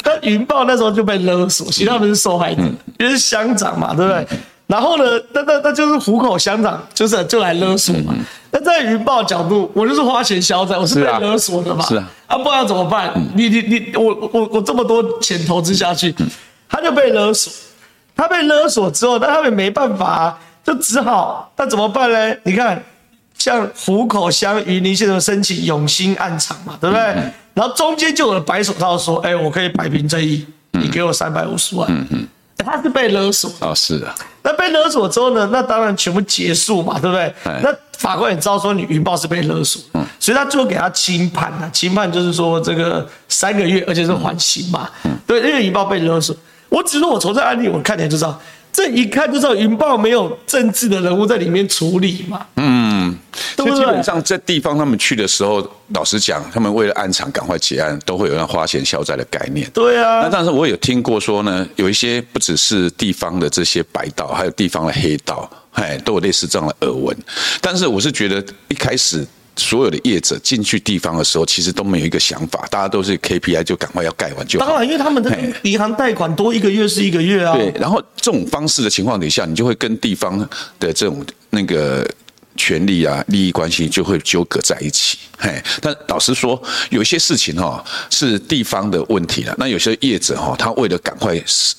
[0.04, 2.62] 那云豹那时候就被勒索，其他们是受害者，
[2.98, 4.26] 因为是乡长嘛，对不对？
[4.68, 8.16] 然后呢，那那那就是虎口乡长，就是就来勒索嘛。
[8.52, 11.86] 那、嗯、在云豹角度，我就是花钱消灾，我是被勒索的嘛。
[11.86, 13.12] 是啊，啊，不然怎么办？
[13.16, 16.28] 嗯、你你你，我我我这么多钱投资下去，嗯、
[16.68, 17.52] 他就被勒索。
[18.16, 22.36] 他被勒索之后，那他们没办法、啊，就只好那怎么办呢？
[22.44, 22.82] 你看，
[23.38, 27.04] 像虎口乡云林县的申请永兴暗场嘛，对不对？
[27.04, 31.88] 嗯、然后中间就有了白手套说，哎，我可以摆平争议，你给我三百五十万。
[31.92, 34.16] 嗯嗯他是被勒索哦，是啊。
[34.42, 35.48] 那被勒索之后呢？
[35.52, 37.32] 那当然全部结束嘛，对不对？
[37.62, 41.70] 那法官也知道说你云豹是被勒索，嗯，所以他最后给他轻判了。
[41.72, 46.34] 轻判就是说这个三个月，而且是缓刑嘛，嗯，对，因为云豹被勒索。
[46.76, 48.38] 我只是我从这案例我看起来就知道。
[48.74, 52.46] 这一看就知道云豹没有政治的人物在里面处理嘛。
[52.58, 53.18] 嗯，
[53.56, 59.66] 所以基本上在地方他们去的时候，老实讲，他们为了案场赶快结案，都会有那花钱消灾的概念。
[59.74, 60.24] 对啊。
[60.24, 67.16] 那但是我有听过说呢，有一些不只是地方的这些白道，还有地方的黑道，哎，都有类似这样的耳闻。
[67.62, 69.26] 但是我是觉得一开始。
[69.58, 74.66] 所有的业者进去地方的时候，其实都没有一个想法，大家都是 KPI 就赶快要盖完就好。
[74.66, 77.56] 当然，因为他们的银行贷款多一个月是一个月啊。
[77.56, 80.38] 对，然后这种方式的情况底下，你就会跟地方
[80.80, 82.06] 的这种那个。
[82.56, 85.18] 权利啊，利益关系就会纠葛在一起。
[85.38, 89.54] 嘿，但老实说，有一些事情哈是地方的问题了。
[89.58, 91.38] 那有些业者哈，他为了赶快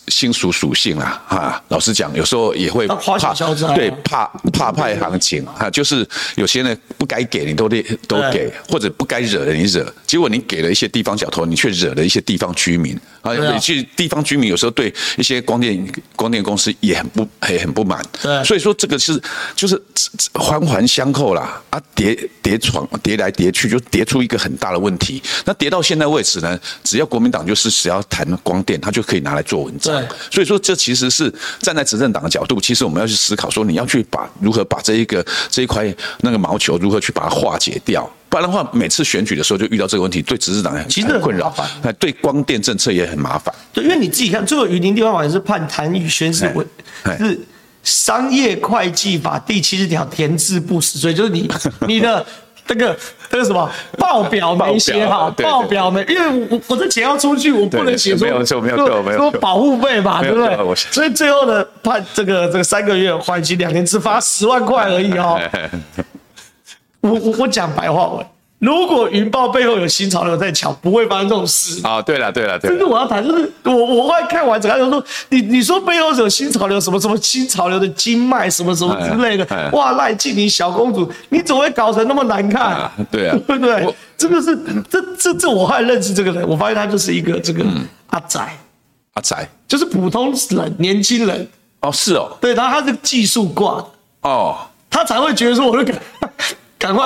[0.09, 3.35] 新属属性啦，哈，老实讲，有时候也会怕，
[3.75, 13.33] 对，怕怕派行情哈，就是有些呢不该给你都得都给，或者不该惹的你惹，结果你给了一些地方小头，你却惹了一些地方居民啊。
[13.59, 18.05] 其实地方居民有时候对一些光电光电公司也很不也很不满。
[18.21, 19.19] 对，所以说这个是
[19.55, 19.83] 就是
[20.35, 20.66] 环。
[20.67, 25.23] 环相扣啦，啊，叠叠床叠来叠去，就叠出一个很大的问题。
[25.45, 30.03] 那叠到现在为止呢，只要国民党就是只要谈光电，他就可以拿来做文章。
[30.31, 43.55] 所以说这其实是站在执政党的角度，其实我们要去思考说，你要去把如何把这一个这一块那个毛球如何去把它化解掉，不然的话，每次选举的时候就遇到这个问题，对执政党其实很困扰，哎，对光电政策也很麻烦。
[43.73, 46.67] 对，因为你自己看，最后云林地方法院是判谭玉轩是违
[47.19, 47.39] 是。
[47.87, 51.49] 商业会计法第七十条填字不实，所以就是你
[51.87, 52.27] 你的
[52.67, 52.97] 那个
[53.31, 60.75] 那个什么报表没写好，报表没，因为我我的钱要出去，我不能写说没有错没有错没有说保护费嘛，对不对？
[60.91, 65.41] 所以最后呢判这个这个三个月缓期两年，只罚十万块而已哦。
[67.03, 68.27] 我我我讲白话文。
[68.67, 71.81] 如果云豹背后有新潮流在抢，不会发生这种事。
[71.87, 72.03] 啊！
[72.03, 82.75] 对了，对了，对了，这是我要谈，就是我我后来看完整个，就说你你说背后有新潮流，什么什么新潮流的经脉，什么什么之类的，哎哎、哇，赖静怡小公主，你怎么会搞成那么难看？
[82.75, 83.95] 啊对啊， 对不对？
[84.19, 84.59] 这个是
[84.91, 87.65] 这这这，我后来认识这个人，我发现他就是一个这个
[88.09, 88.59] 阿宅，嗯、
[89.15, 89.49] 阿宅。
[89.69, 91.49] 就是普通人，年轻人。
[91.81, 93.85] 哦，是哦，对，然后他是技术挂的。
[94.23, 94.57] 哦，
[94.91, 95.95] 他才会觉得说，我就。
[96.79, 97.05] 赶快，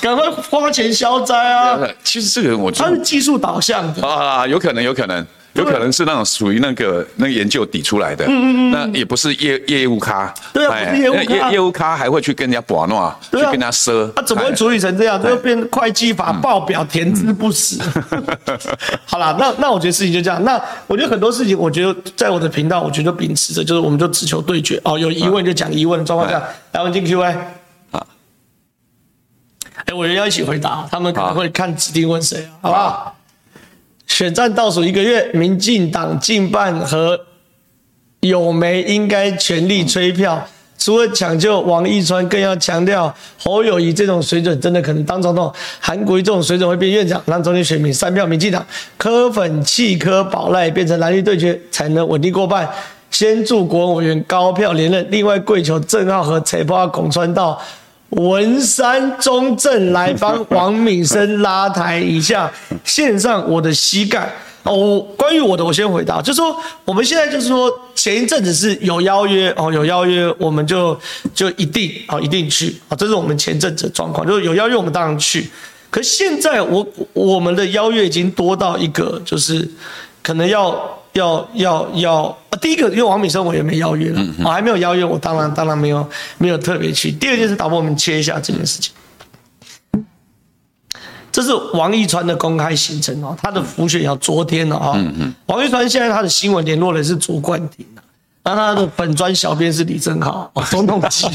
[0.00, 1.78] 赶快花钱消灾啊！
[2.02, 8.24] 其实这个人我觉得他是技术导向的啊，有可能，有可能，有可能是那种属于那个那个研究底出来的。
[8.26, 10.34] 嗯嗯嗯，那也不是业业务咖。
[10.52, 11.50] 对啊，不是业务咖。
[11.52, 14.10] 业务咖还会去跟人家把弄啊，去跟人家赊。
[14.14, 15.22] 他怎么会处理成这样？
[15.22, 17.78] 就变会计法报表填字不实。
[19.06, 20.42] 好了，那那我觉得事情就这样。
[20.42, 27.36] 那我觉得很多事情，我觉得在我的频道，我觉得秉持着就是，我们就只求对决哦，有疑问就讲疑问的状况下，来我们进 Q&A。
[29.86, 33.16] 哎，我人要一起回答，他们可能会看指定问谁，好不好？
[34.06, 37.18] 选战倒数一个月，民进党竞办和
[38.20, 40.46] 有没应该全力催票？
[40.78, 48.64] 除了抢救王义川，更要强调侯友谊这种水准真的可能当总统，韩国瑜这种水准会变院长，让中间选民三票民进党，
[48.96, 52.68] 柯粉弃柯保赖变成蓝绿对决才能稳定过半。
[53.10, 57.60] 先祝国文委员高票连任，另外跪求郑浩和财报拱川到。
[58.12, 62.50] 文山中正来帮王敏生拉抬一下，
[62.84, 64.30] 献上我的膝盖
[64.64, 65.00] 哦。
[65.16, 70.98] 关于我的，我先回答，就说我们现在就是说，前一阵子是有邀约哦，有邀约我们就
[71.34, 75.48] 就一定啊，一定去啊，这是我们前阵子的状况，就是有邀约我们当然去。
[75.90, 79.68] 可现在我我们的邀约已经多到一个，就是
[80.22, 81.01] 可能要。
[81.12, 82.58] 要要要啊！
[82.60, 87.10] 第一个，因为王敏生我也没邀约了，我、嗯哦、还没有邀约，我当然当然没有没有特别去。
[87.12, 88.92] 第二件事，导播我们切一下这件事情。
[91.30, 94.92] 这是王一川的公开行程哦，他的浮选要昨天了啊。
[94.96, 98.01] 嗯、哼王一川现在他的新闻联络人是卓冠廷，然
[98.44, 101.28] 后他的本专小编是李正浩， 哦， 总统级，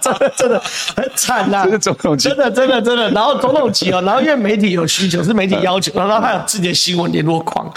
[0.00, 0.62] 真的真的
[0.94, 3.10] 很惨呐，这是总统级，真的真的真的。
[3.10, 7.68] 然后总统级哦， 然后因为媒体有需求，是媒体要求，然后他有自己的新闻联络框，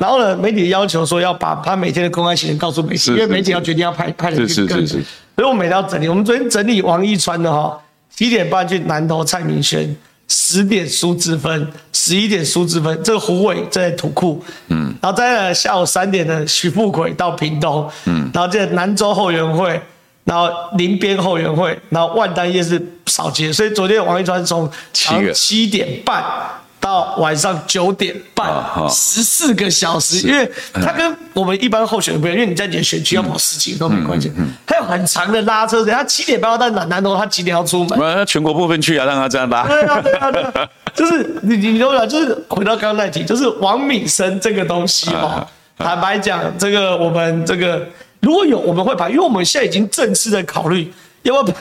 [0.00, 4.98] 然后呢，媒体要求说要把他每天的公开行程告诉媒体，因为媒体要决定要拍拍的去更，所
[5.38, 6.08] 以我每天要整理。
[6.08, 7.78] 我们昨天整理王一川的哈，
[8.14, 9.94] 七点半去南投蔡明轩。
[10.36, 19.80] 十点苏之分，十一点苏之分，这个胡伟在土库，嗯，然后在下午三点的徐富奎到屏东，嗯，然后在南州后援会，
[20.24, 26.24] 然后林边后援会，然后万丹夜市扫街，所以昨天王一川从七点半。
[26.84, 28.46] 到晚上九点半，
[28.90, 34.30] 十四个小时，因为他跟我们一般候选人不一样，因为你在你的选区要跑十几个都没关系，
[34.66, 37.98] 他有很长的拉车他七点半要到南南投，他几点要出门？
[37.98, 39.66] 那全国部分去啊，让他这样拉。
[39.66, 40.52] 对啊，对啊，对啊，
[40.94, 42.06] 就是你你懂不懂？
[42.06, 45.46] 就是回到刚刚那题，就是王敏生这个东西哦。
[45.78, 47.88] 坦白讲，这个我们这个
[48.20, 50.92] 如果有我们会排，因为我们现在已经正式的考虑
[51.22, 51.56] 要不要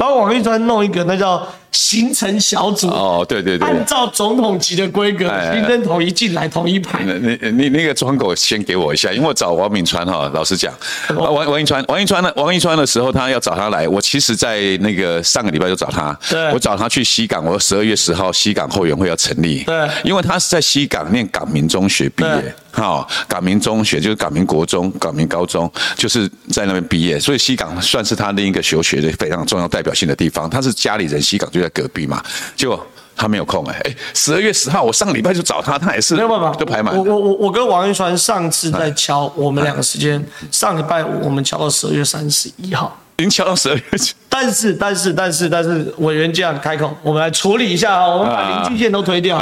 [0.00, 1.46] 帮王一川弄一个，那叫。
[1.72, 7.04] 行程小组哦，对对对，按照总统级的规格，行程统一进来，统一排。
[7.04, 10.74] 那那你那个窗口先给我一下，因为我找王敏川哈，老实讲，
[11.14, 32.22] 王王一川，王一川呢，王一川的时候，他要找他来，我其实在那个上个礼拜就找他，对，我找他去西港，我十二月十号西港后援会要成立，对，因为他是在西港念港民中学毕业，好，港民中学就是港民国中、港民高中，就是在那边毕业，所以西港算是他另一个求学的非常重要代表性的地方，他是家里人，西港就在隔壁嘛，
[32.56, 36.96] 结果他没有空哎哎，十二月十号我上个礼拜就找他，他也是没有办法都排满。
[36.96, 42.98] 我我我我跟王一川上次在敲我们两个时间，上礼拜五我们敲到十二月三十一号。
[43.20, 43.82] 已经敲到十二月，
[44.28, 49.38] 但是但是但是但是委员这样开口，我们来处理一下啊，我们把林俊宪都推掉，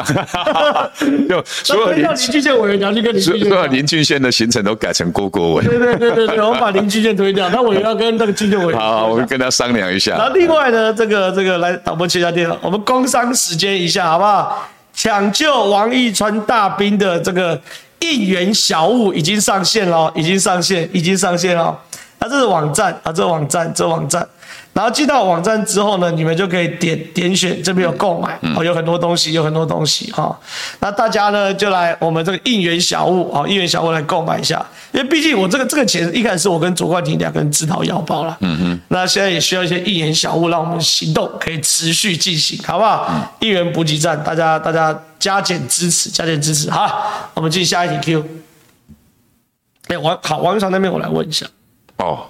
[1.28, 10.16] 就所 有林俊宪委员要去跟林俊宪，所有林俊宪的行程都改成郭国文，对对对对对，我们把林俊宪推掉，那委员要跟那个俊宪委员，好，我们跟他商量一下。
[10.16, 14.68] 然后另外呢，这个这个来导播切下电脑，我们工商时间一下好不好？
[14.92, 17.60] 抢救王一川大兵的这个
[18.00, 21.78] 应援小物已经上线了，已经上线，已经上线了。
[22.28, 24.26] 那这是网站啊，这网站，这网站，
[24.72, 30.38] 然后进到网站之后呢，你们就可以点点选这边有购买哦，有很多东西，有很多东西哈。
[30.80, 38.80] 那大家呢就来我们这个应援小物啊，应援小物来购买一下，因为毕竟我这个这个钱一开始是我跟卓冠廷两个人自掏腰包了，嗯嗯。
[38.88, 43.36] 那现在也需要一些应援小物，让我们行动可以持续进行，好不好？
[43.40, 46.70] 应援补给站，大家大家加减支持，加减支持。
[46.70, 48.24] 好，我们进下一题 Q。
[49.88, 51.46] 哎，王好，王一川那边我来问一下。
[51.98, 52.26] 哦，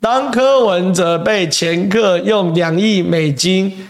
[0.00, 3.88] 当柯文哲被前客用两亿美金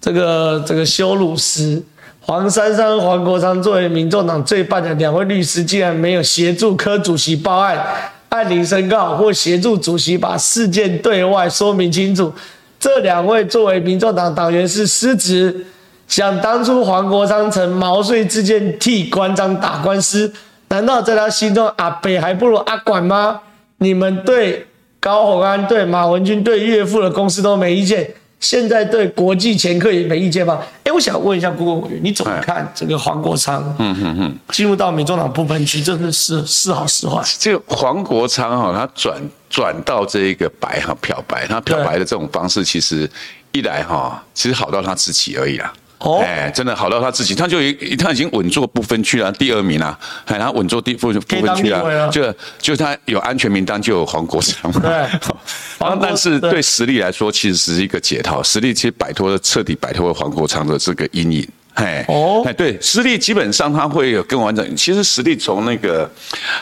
[0.00, 1.82] 这个这个羞辱时，
[2.20, 7.78] 黄珊珊、黄国昌作为民众党最棒的两位律师，竟然没有协助柯主席报案、
[8.30, 12.32] 按铃申告，或协助主席把事件对外说明清楚。
[12.80, 15.66] 这两位作为民众党党员是失职。
[16.06, 20.32] 想当初黄国昌曾毛遂自荐替馆长打官司，
[20.68, 23.40] 难道在他心中阿北还不如阿管吗？
[23.84, 24.66] 你们对
[24.98, 30.58] 高虹安、对马文君、对岳父的公司都没意见，现在对国际前客也没意见吗？
[30.84, 33.62] 哎，我想问一下郭国委员，你怎么看这个黄国昌？
[33.78, 37.22] 嗯嗯嗯，进入到民众党不分区，真的是是好是坏？
[37.38, 39.20] 这个黄国昌哈，他转
[39.50, 43.08] 转到这个白哈漂白，他漂白的这种方式，其实
[43.52, 45.72] 一来哈，其实好到他自己而已啦。
[46.04, 54.80] 哦，哎，真的好到他自己，他就一他已经稳坐不分区了，第二名了，哎，他稳坐第不不分区了，就就他有安全名单，就有黄国昌嘛。
[54.80, 55.08] 对，
[56.02, 56.60] 但是对。
[56.74, 61.46] 实力来说，其实是一个解套，实力其实摆脱了彻底摆脱了黄国昌的这个阴影。
[61.74, 64.74] 哎哦，哎对，实力基本上他会有更完整。
[64.74, 66.10] 其实实力从那个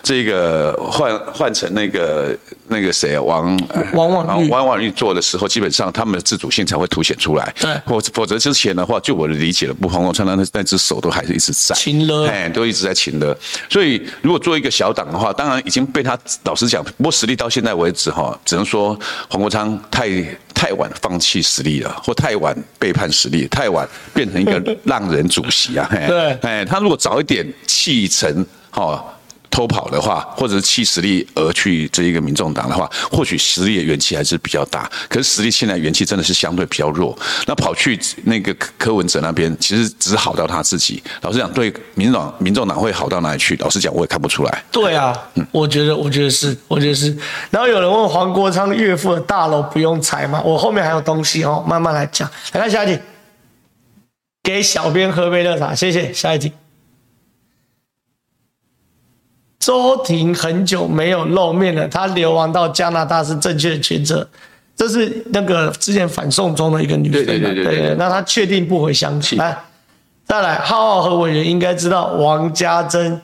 [0.03, 2.37] 这个换换成那个
[2.73, 3.57] 那个谁啊，王
[3.93, 7.55] 王婉玉王婉玉做的时候，基本上他们的自主性才会凸显出来。
[7.61, 13.37] 对，否否则之前的话，就我的理解了，不黄国昌那那只手都还是一直在擒了，哎，都一直在擒了。
[13.69, 20.09] 所以如果做一个小党的话，当然已经被他老实讲，不过时力到现在为止哈，只能说黄国昌太。
[20.55, 25.91] 太晚放弃实力了，或太晚背叛实力，太晚变成一个 浪人主席啊！
[26.07, 29.05] 对，哎，他如果早一点弃城，哈。
[29.53, 34.91] 偷跑的话，或者是弃实力而去这一个民众党的话，或许实力的元气还是比较大。
[35.09, 37.17] 可是实力现在元气真的是相对比较弱。
[37.47, 41.03] 那跑去那个柯文哲那边，其实只好到他自己。
[41.21, 43.55] 老实讲，对民党，民众党会好到哪里去？
[43.57, 44.65] 老实讲，我也看不出来。
[44.73, 47.15] 对啊，嗯，我觉得，我觉得是，我觉得是。
[47.51, 50.41] 然后有人问黄国昌岳父的大楼不用拆吗？
[50.43, 52.27] 我后面还有东西哦，慢慢来讲。
[52.53, 52.99] 来看下一题，
[54.43, 56.11] 给小编喝杯热茶，谢谢。
[56.13, 56.53] 下一题。
[59.63, 64.27] 周婷很久没有露面了，她流亡到加拿大是正确的抉择。
[64.75, 69.37] 这是那个之前反送中的一个女生，对对对对，那她确定不回乡去。
[69.37, 69.57] 来，
[70.27, 73.23] 再来，浩浩和委员应该知道王家珍。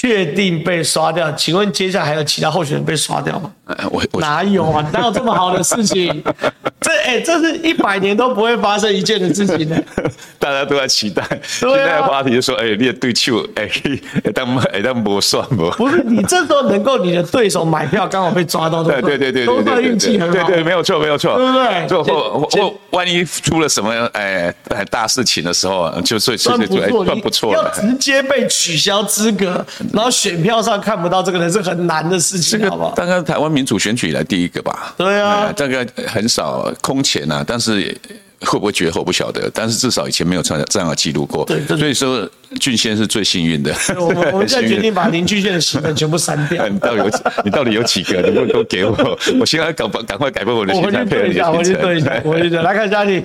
[0.00, 3.50] 确定被刷掉，请问接下来还有其他候选人被刷掉吗？
[3.90, 4.88] 我，我哪有啊？
[4.92, 6.22] 哪有这么好的事情？
[6.80, 9.76] 这哎、欸，这是一百年都不会发生一件的事情呢。
[10.38, 15.68] 大家都在期待，期待话题就说：哎、欸，你的对手，哎、欸， 当哎当不算不？
[15.72, 20.32] 不是，你这时候能够你的对手买票刚好被抓到，对对对对，都算运气很好。
[20.32, 21.86] 对对，没有错没有错，对不对？
[21.88, 27.52] 就或或万一出了什么哎哎大事情的时候，就所以算不错，算不错。
[27.52, 29.66] 要直接被取消资格。
[29.92, 32.94] 然后选票上看不到这个人是很难的事情，好不好？
[32.94, 34.94] 大概台湾民主选举以来第一个吧。
[34.96, 37.96] 对啊，大概很少空前啊，但是
[38.40, 39.50] 会不会绝后不晓得。
[39.52, 41.44] 但是至少以前没有这样这样的记录过。
[41.44, 42.28] 对，所以说
[42.60, 43.74] 俊宪是最幸运的。
[43.96, 46.68] 我们我们 现在决定把林俊宪的新闻全部删掉。
[46.68, 47.10] 你到底有
[47.44, 48.20] 你到底有几个？
[48.20, 49.18] 能不能都给我？
[49.40, 51.00] 我现在赶赶快改变我的心态。
[51.00, 52.62] 我去对一下， 我去对一下， 我去对。
[52.62, 53.22] 来看一下你。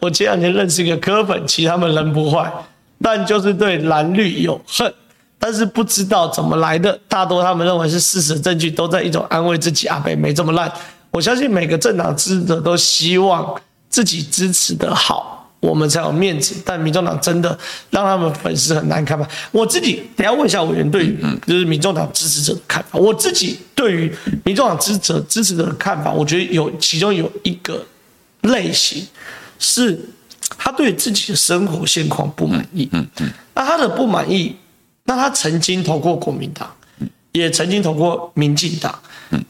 [0.00, 2.48] 我前两天认识一个柯粉，其实他们人不坏。
[3.00, 4.92] 但就是对蓝绿有恨，
[5.38, 6.98] 但是不知道怎么来的。
[7.06, 10.70] 大多他们认为是事实证据，都在一种安慰自己，阿北没这么烂。
[11.12, 13.54] 我相信每个政党支持者都希望
[13.88, 16.56] 自己支持的好，我们才有面子。
[16.64, 17.56] 但民众党真的
[17.90, 19.26] 让他们粉丝很难看吧？
[19.52, 22.98] 我自己等下问一下委员对于就是民众党支持者的看法。
[22.98, 24.12] 我自己对于
[24.44, 27.86] 民众党支持者支持者的看法，我觉得有其中有一个
[28.42, 29.06] 类型
[29.60, 29.96] 是。
[30.56, 34.56] 他对自己的生活现况不满意，嗯嗯，那他的不满意，
[35.04, 36.70] 那他曾经投过国民党，
[37.32, 38.98] 也曾经投过民进党，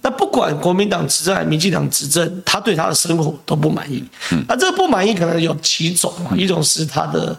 [0.03, 4.03] 那不管国民党执政还是民进党执政，他对他的生活都不满意，
[4.49, 7.39] 那这个不满意可能有几种嘛，一种是他的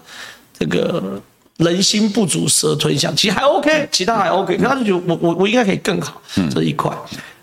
[0.57, 1.21] 这个
[1.57, 6.95] 人心不足蛇吞象，其实还 OK，其他还 OK，他就觉得我我我应该可以更好，这一块，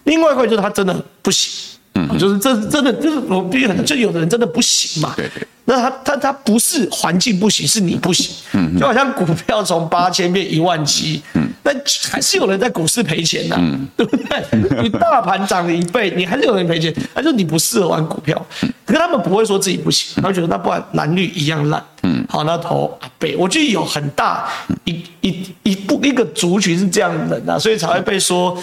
[0.04, 1.75] 另外一块就是他真的不行。
[1.96, 5.14] 嗯，就是这真的就是我必须很就有的人真的不行嘛。
[5.16, 5.46] 对对。
[5.68, 8.36] 那他他他不是环境不行，是你不行。
[8.52, 8.78] 嗯。
[8.78, 11.72] 就好像股票从八千变一万七，嗯，那
[12.10, 14.44] 还是有人在股市赔钱呐，嗯，对不对？
[14.82, 18.46] 你大盘涨了一倍，你还是有人赔钱，他说你不适合玩股票。
[18.84, 21.82] 可是他们不会说自己不行，他们觉得那不然蓝绿一样烂。
[22.02, 22.24] 嗯。
[22.28, 24.48] 好，那投阿贝，我觉得有很大
[24.84, 28.56] 一一一部一个族群是这样的人啊，所以才会被说。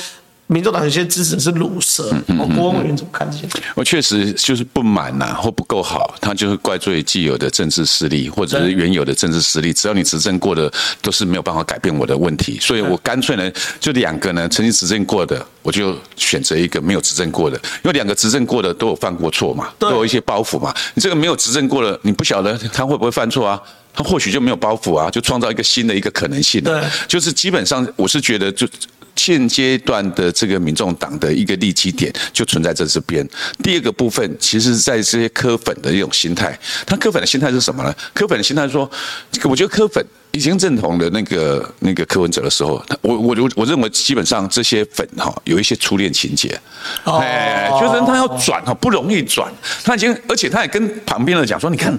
[0.47, 3.47] 民众党有些支持是鲁蛇，我郭文元怎么看这些？
[3.75, 9.71] 我确实就是不满呐，或不够好，他就会怪罪既有的政治势力，或者是原有的政治势力。
[9.73, 10.71] 只要你执政过的，
[11.01, 12.59] 都是没有办法改变我的问题。
[12.59, 20.73] 所以我干脆呢，就两个呢，曾经执政过的，我就选择一个没有执政过的，因为两个执政过的都有犯过错嘛，都有一些包袱嘛。
[20.93, 23.59] 你这个没有执政过的，你不晓得他会不会犯错啊？
[23.95, 26.63] 他或许就没有包袱啊，就创造一个新的一个可能性。
[26.63, 28.67] 对，就是基本上我是觉得就。
[29.15, 33.27] 现阶段的这个民众党的一个利基点就存在在这边。
[33.63, 37.93] 第二个部分，其实在这些柯粉的一种心态，他柯粉的心态是什么呢？
[38.13, 38.89] 柯粉的心态说，
[39.43, 46.59] 我觉得柯粉已经认同了那个那个柯文哲的时候，我我我我认为基本上这些粉哈有一些初恋情节，
[47.05, 49.51] 哎，就是他要转哈不容易转，
[49.83, 51.97] 他已经而且他也跟旁边的讲说，你看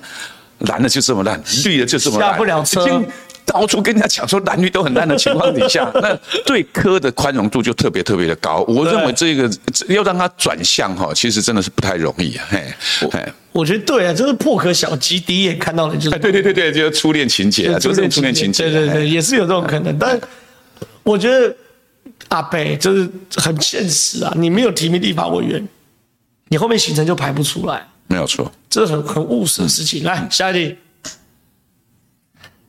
[0.58, 3.02] 蓝的就这么烂，绿的就这么烂，下不了车。
[3.44, 8.64] 到处跟人家讲说蓝绿都很烂的情况底下， 那对科的宽容度就特别特别的高。
[8.66, 9.50] 我认为这个
[9.88, 12.36] 要让他转向哈，其实真的是不太容易。
[12.48, 12.72] 嘿，
[13.12, 19.96] 嘿，我觉得对啊，就是破壳小鸡第一眼看到的就是对对对对，就是初恋情节啊，就是初恋情节，对对对，也是有这种可能。
[19.98, 20.18] 但
[21.02, 21.54] 我觉得
[22.28, 25.68] 阿北就是很现实啊，你没有提名立法委员，
[26.48, 30.02] 你后面行程就排不出来，没有错，这是很很务实的事情。
[30.02, 30.76] 来，下一题。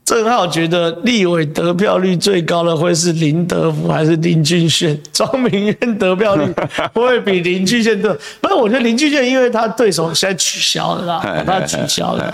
[0.06, 4.96] 正好觉得立委得票率最高的会是林德福还是林俊宪？
[5.12, 6.46] 庄明渊得票率
[6.92, 8.16] 不 会比林俊宪多？
[8.40, 12.32] 不是，我觉得林俊宪因为他对手现在取消了啦， 他取消了。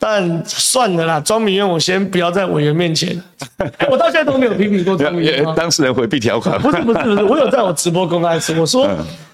[0.00, 3.16] 但算了啦，庄明渊我先不要在委员面前，
[3.88, 5.44] 我到现在都没有批评过庄明渊。
[5.54, 6.60] 当事人回避条款。
[6.60, 8.88] 不是不是不是，我有在我直播公开说，我说。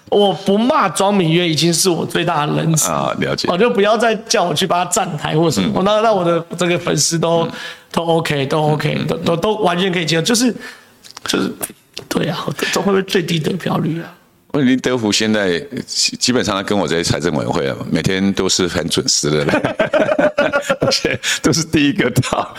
[0.09, 3.47] 我不骂庄敏月已经是我最大的仁慈啊，了解。
[3.51, 7.51] 我就不要再叫我去帮他站台或什么，那那我的这个粉丝都、嗯、
[7.91, 10.21] 都 OK，都 OK，都都都完全可以接受。
[10.21, 10.53] 就是
[11.25, 11.53] 就是，
[12.07, 14.13] 对啊，这会不会最低得票率啊？
[14.61, 19.45] 林德福现在基本上他跟我在财政委员会啊，每天都是很准时的。
[20.81, 22.55] 而且都是第一个到。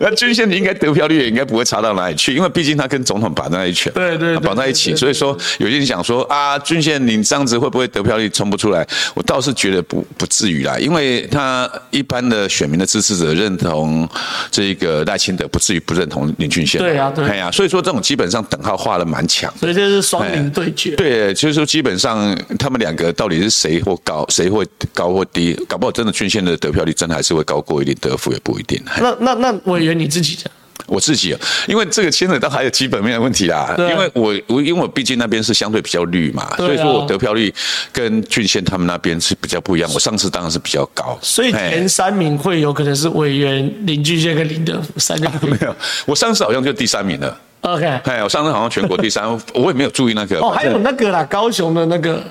[0.00, 4.94] 那均宪应该得票率也应该不会差到哪里去，因为毕竟他跟总统绑在一起，对对，绑在一起。
[4.96, 8.86] 所以说，有些人想说啊，均线你这样子会不会得票率冲不出来？
[9.14, 14.08] 我倒是觉得不不至于啦，因为他一般的选民的支持者认同
[14.50, 16.80] 这个赖清德，不至于不认同林俊宪。
[16.80, 19.52] 对啊，对呀、啊，所以说这种基本上等号画的蛮强。
[19.58, 20.96] 所以这是双赢对决。
[21.00, 25.54] 对，就是说基本上他们两个到底是谁或高，谁会高或低？
[25.66, 28.78] 搞不好真的均宪的得票率真的还是会高过一点，德福也不一定。
[29.00, 30.44] 那那那委员你自己讲。
[30.86, 31.36] 我自己，
[31.68, 33.74] 因为这个牵扯到还有基本面的问题啦。
[33.78, 37.52] 因为我我因为我毕竟那边是相对比较绿嘛，所以说我得票率
[37.92, 39.88] 跟俊宪他们那边是比较不一样。
[39.94, 45.30] 我上次当然是比较高，所以前三名会有可能是委员林俊宪跟林德福三个。
[45.46, 45.76] 没有，
[46.06, 47.38] 我上次好像就第三名了。
[47.62, 50.38] OK，哎，我上次好像全国第三， 我也没有注意那个。
[50.40, 52.22] 哦，还有那个啦，高雄的那个。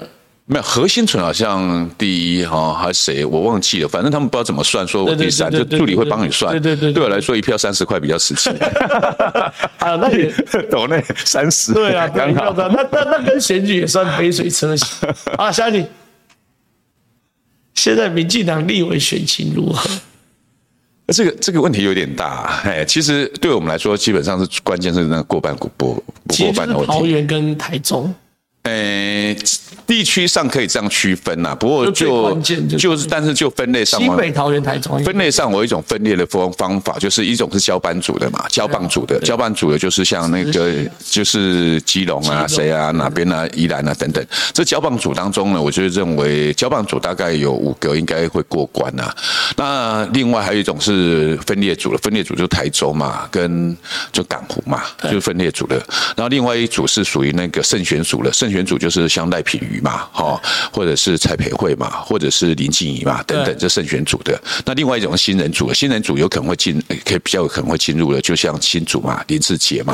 [0.52, 6.52] 没有，何心存好像第一哈，还是谁我忘记了，反正他们不知道怎么算，说我第三，就助理会帮你算。
[6.54, 8.50] 对对对，对我来说一票三十块比较实际。
[9.78, 10.32] 啊，那也
[10.72, 11.72] 懂那三十。
[11.74, 14.88] 对啊，刚好，那那那跟选举也算杯水车薪。
[15.38, 15.86] 啊，小李，
[17.76, 19.88] 现在民进党立委选情如何？
[21.12, 26.04] 这个这个问题有点大，哎，其实对我们来说，基本上是关键是那个过半不不
[26.38, 26.92] 过半的问题。
[26.92, 28.14] 桃园跟台中。
[28.64, 29.34] 呃，
[29.88, 32.36] 地区上可以这样区分呐、啊，不过就
[32.78, 40.52] 就是，但是就分类上，新北、桃园、台中，分类上我有一种分裂的方方法，就是一种是交班组的嘛，交棒组的，交棒组的就是像那个
[41.10, 49.16] 就是基隆啊、谁啊、哪边啊、宜兰啊等等，这交棒组当中呢，我就认为交棒组大概有五个应该会过关呐、啊。
[49.56, 53.76] 那另外还有一种是分裂组的，分裂组就台州嘛，跟
[54.12, 55.78] 就港湖嘛，就是分裂组的。
[56.18, 58.49] 然后另外一组是属于那个胜选组的胜。
[58.52, 60.42] 选组就是像赖品妤嘛，哈，
[60.72, 64.40] 或者是蔡培慧嘛，或者是林静怡嘛，等等，这胜选组的。
[64.66, 69.94] 那另外一种新人组，新人组有可能会进，可以比较有可能会进入的，就像新组嘛，林志杰嘛，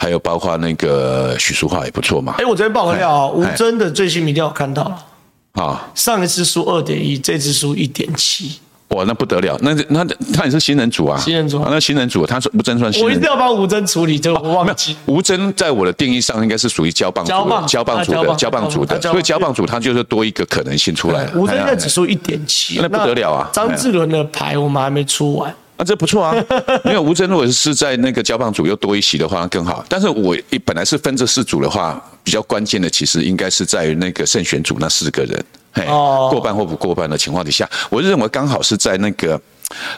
[0.00, 2.34] 还有包括那个许淑华也不错嘛。
[2.38, 8.60] 哎，我这边爆个料，吴峥的最新民调我看到了，啊，上一次输二点一，这次输一点七。
[8.92, 9.58] 哇，那不得了！
[9.62, 11.68] 那那他也是新人组啊，新人组啊。
[11.70, 13.10] 那新人组，他是吴峥算新人。
[13.10, 14.96] 我一定要帮吴峥处理这个，我忘记。
[15.06, 19.00] 吴峥在我的定义上应该是属于交棒组的，交棒组的，交棒组的。
[19.00, 21.26] 所以交棒组他就是多一个可能性出来。
[21.34, 23.48] 吴峥现在只输一点七，那不得了啊！
[23.52, 25.54] 张志伦的牌我们还没出完。
[25.78, 26.36] 啊，这不错啊！
[26.84, 29.82] 因为吴峥如果是在那个交棒组又多一席的话，那更好。
[29.88, 30.36] 但是我
[30.66, 35.42] 本来是分这四组的话，比较关键的其实应该是在于那个胜选组那四个人，
[35.72, 39.40] 嘿，过半或不过半的情况底下，我认为刚好是在那个。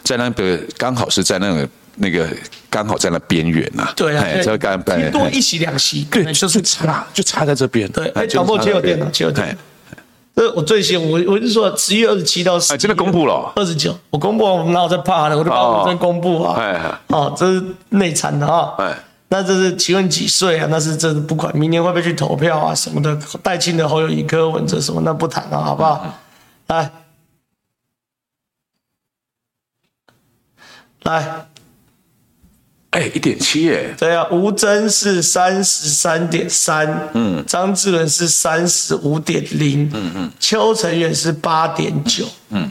[0.04, 2.28] 在那个刚好是在那个那个
[2.70, 7.90] 刚好在那边缘呐，对啊，这刚刚多一席两席，对，就是差，就差在这边。
[7.90, 9.54] 对，哎，强迫切有电脑，切有电脑。
[10.36, 18.96] 这我最新，我我是说十一月二十七到十，哎，真的公布了，二十九，我公布，我们哪有在怕的，我就把我们公布啊，哎，哦，这是内参的啊，哎，
[19.34, 20.68] 那这是请问几岁啊？
[20.70, 26.06] 那是这是不管明年会不会去投票啊什么的，带亲的侯友宜、柯文哲什么那不谈了，好不好？
[26.68, 26.88] 来。
[31.02, 31.46] 来，
[32.90, 33.92] 哎，一点七耶。
[33.98, 42.70] 对啊，吴峥是三十三点三，嗯，张智伦是三十五点零，嗯嗯，邱成远是八点九，嗯，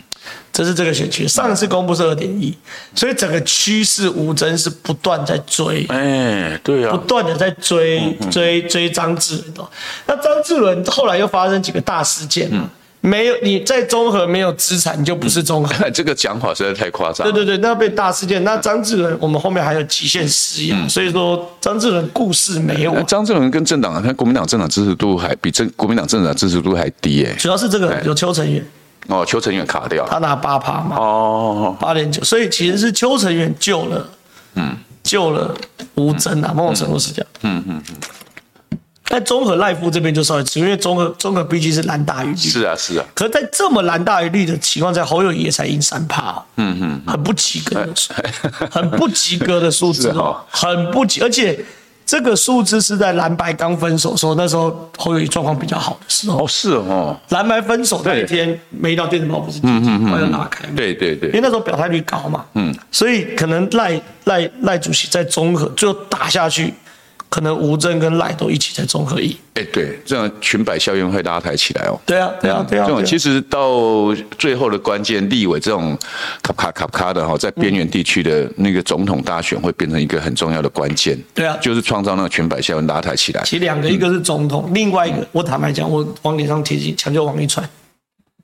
[0.53, 2.55] 这是这个选区，上次公布是二点一，
[2.95, 9.69] 所以整个趋势吴峥是不断在追，哎，对啊，不断的在追追追张志伦哦，
[10.05, 12.69] 那张志伦后来又发生几个大事件嘛。
[13.05, 15.73] 没有你在中和没有资产，你就不是中和。
[15.91, 17.29] 这个讲法实在太夸张。
[17.29, 18.41] 对对对，那被大事件。
[18.45, 23.03] 那张志伦，我们后面还有极限施压，嗯、所以说张志伦故事没有。
[23.03, 27.33] 张志伦跟政党，他国民党政党支持度还比政国民党政党支持度还低哎。
[27.33, 28.65] 主要是这个有邱成远。
[29.07, 30.95] 哦，邱成远卡掉，他拿八趴嘛。
[30.97, 34.09] 哦，八点九，所以其实是邱成远救了，
[34.55, 35.53] 嗯，救了
[35.95, 37.27] 吴征啊，某种程度是这样。
[37.41, 37.95] 嗯嗯嗯。
[39.05, 42.35] 在综合赖夫这边就稍微迟，因为综合综合毕竟是蓝大于绿。
[42.37, 43.05] 是啊是啊。
[43.13, 46.43] 可是在这么蓝大于绿的情况下，侯友宜也才赢三趴。
[46.55, 47.01] 嗯嗯。
[47.05, 47.93] 很不及格的，
[48.71, 51.63] 很不及格的数字哦， 很不及，而且
[52.13, 56.43] 这个数字是在蓝白刚分手的时候，那时候侯友谊状况比较好的时候。
[56.43, 57.19] 哦，是哦。
[57.29, 60.63] 蓝白分手那一天，每一条电子报不是嗯嗯嗯，要拉开。
[60.75, 61.29] 对对对。
[61.29, 62.45] 因为那时候表态率高嘛。
[62.53, 62.71] 嗯。
[62.91, 66.71] 所以可能赖赖赖主席在综合最后打下去。
[67.33, 69.35] 可能吴征跟赖都一起在中和赢。
[69.55, 71.99] 哎，对，这样裙摆效应会拉抬起来哦。
[72.05, 72.85] 对啊，对啊，对啊。
[72.85, 75.97] 这种其实到最后的关键，立委这种
[76.43, 81.19] 卡卡卡卡的哈，在边缘地区的那个总统大选会变成一个很重要的关键。
[81.33, 83.41] 对啊，就是创造那个裙摆效应拉抬起来。
[83.43, 87.67] 其实两个，一个是总统，另外一个我坦白讲，我往脸上贴金，抢救王一川。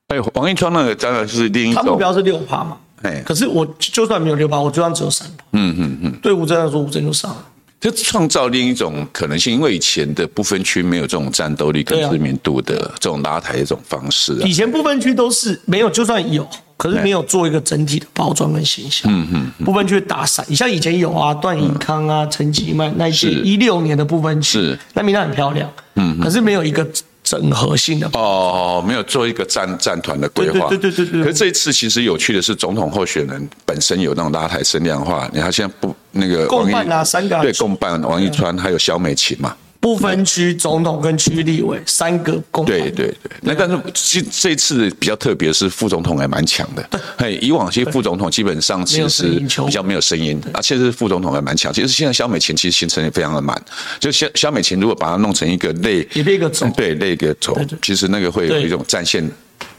[0.07, 1.83] 哎，王一川那个当然是另一种。
[1.83, 2.75] 他目标是六趴嘛。
[3.03, 5.43] 哎，可是我就算没有六趴，我就算只有三趴。
[5.51, 7.45] 嗯嗯嗯，对吴峥来说，吴峥就上了。
[7.79, 14.45] 就创造另一种可能性，因为以前的不分区没有这种战斗力跟知名度的这种拉抬的这种方式啊。
[14.45, 19.11] 以前不分区都是没有，就算有，可是没有做一个整体的包装跟形象。
[19.11, 19.65] 嗯嗯。
[19.65, 25.71] 不分区打散，你像以前有啊，段颖康啊，陈吉迈那些一六年的不分区，是那名单很漂亮。
[25.95, 26.19] 嗯。
[26.19, 26.85] 可是没有一个。
[27.29, 31.23] 整合性的哦，没有做一个战战团的规划，对对对对对。
[31.23, 35.29] 可是这一次其实有趣的是，总统候选人本身有那种拉抬声量化。
[35.31, 39.55] 你看现在不那个共办啊，三个对共办，王一川还有萧美琴嘛。
[39.79, 46.85] 不分区总统跟区立委三个共对对对，那但是这这次比较特别是副总统还蛮强的，
[47.17, 51.71] 嘿，以往其实副总统基本上其实比较没有声音啊，其实副总统还蛮强。
[51.71, 53.59] 其实现在萧美琴其实行程也非常的满，
[53.99, 56.69] 就萧萧美琴如果把它弄成一个类一个总。
[56.73, 59.25] 对类一个总，其实那个会有一种战线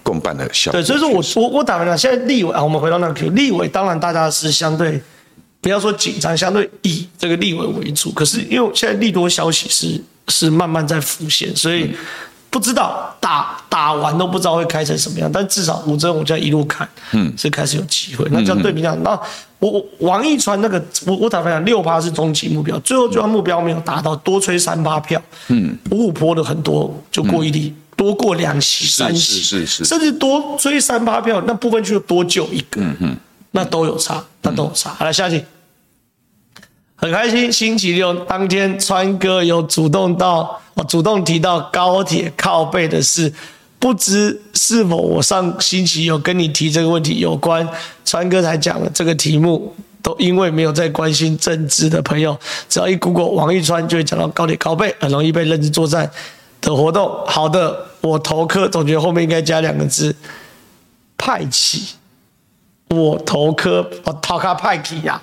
[0.03, 0.81] 共办的效果。
[0.81, 5.01] 对，所以说我我我打完了，现在立委啊，我们回到那个立委，当然大家是相对。
[5.61, 8.11] 不要说紧张，相对以这个立委为主。
[8.13, 11.91] 可是因为现在利多消息是是慢慢在浮现，所以
[12.49, 15.31] 不知道打打完都不知道会开成什么样。
[15.31, 18.27] 但至少吴征我这样一路看，嗯，是开始有机会。
[18.31, 19.11] 那这样对比讲，那
[19.59, 33.17] 我我王一川那个我我坦白讲六趴是终极目标，最后就算目标没有达到，多吹三八票，嗯，五五坡的很多就过一例，多过两席三席，是是是，甚至多吹三八票，那部分就多救一个，嗯嗯。
[33.53, 34.91] 那都有差，那都有差。
[34.91, 35.45] 好了，下一题，
[36.97, 43.33] 很开心，星期六当天，川哥有主动到，我主动提到高铁靠背的事，
[43.79, 47.69] 不知是否我上星期有跟你提这个问题有关，
[48.05, 52.39] 川哥才讲了这个题目，都因为没有在关心政治的朋友，
[52.69, 56.11] 只要一 Google 王一川就会讲到高铁靠背，很容易被认知作战
[56.61, 57.11] 的活动。
[57.27, 60.15] 好的，我投科总觉得后面应该加两个字，
[61.17, 61.95] 派系。
[62.91, 65.21] 我投科，我投卡派基呀！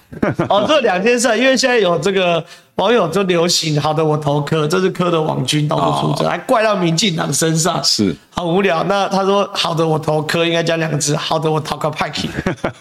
[0.47, 2.43] 哦，这两件事，因为现在有这个
[2.75, 8.81] 网友就流行，好的，我投科，这是科的网军到处出征，还怪到民进党身上，是很无聊。
[8.85, 12.29] 那他说，好的，我投科应该加两个字，好的，我投卡派基，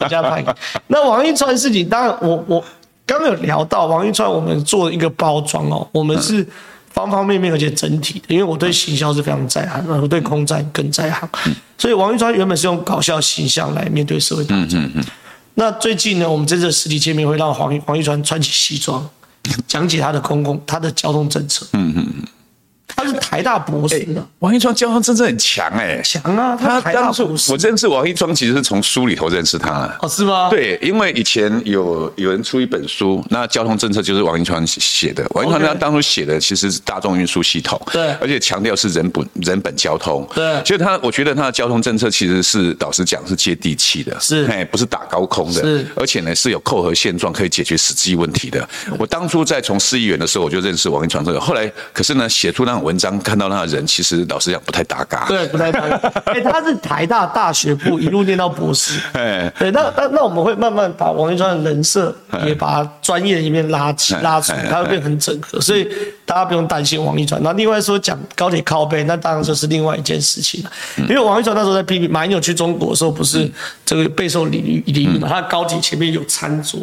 [0.08, 0.48] 加派基。
[0.86, 2.62] 那王一川事情，当然我我
[3.04, 6.46] 刚刚有聊到王一川，我们做一个包装哦，我们是。
[6.96, 11.28] 方方面面，而且整体的，因为我对行销是非常在行，我对空战更在行，
[11.76, 14.82] 所以王玉川原本是用搞笑形象来面对社会大众。
[15.54, 19.06] 那最近呢，我们这次实体见面会让黄王玉川穿起西装，
[19.68, 21.66] 讲解他的公共、他的交通政策。
[21.74, 22.24] 嗯嗯嗯。
[22.94, 26.56] 他是台大博士的，王一川交通政策很强哎，强啊！
[26.56, 30.48] 他当初我认识王一川，其实是从书里头认识他哦，是吗？
[30.50, 35.26] 对，因为以前有有人出一本书，那交通政策就是王一川写的。
[35.30, 40.64] 王一川他当初写的其实是大众运输系统，对，而且强调是人本人本交通，对。
[40.64, 48.66] 所以他我觉得他的交通政策其实是老实讲是接地气的，是哎，不是打高空的，是，而且呢是有扣合现状可以解决实际问题的。
[48.98, 55.26] 我当初在从市议员的时候，我就认识王一川这个，后来可是呢写出那种文章看到那个人，其实老实讲不太搭嘎。
[55.26, 55.96] 对，不太搭嘎。
[56.32, 59.00] 哎、欸，他是台大大学部一路念到博士。
[59.14, 62.14] 哎，对，那那那我们会慢慢把王一川的人设
[62.44, 65.88] 也把专业的一面拉起拉出来，他会变很整合，所以
[66.24, 67.42] 大家不用担心王一川。
[67.42, 70.70] 那另外说讲高铁靠背，那当然就是另外一件事情了。
[70.96, 73.50] 因为王一川那时候在批评马英九去中国的时候，不是
[73.84, 75.28] 这个备受礼遇礼遇嘛？
[75.28, 76.80] 他的高铁前面有餐桌。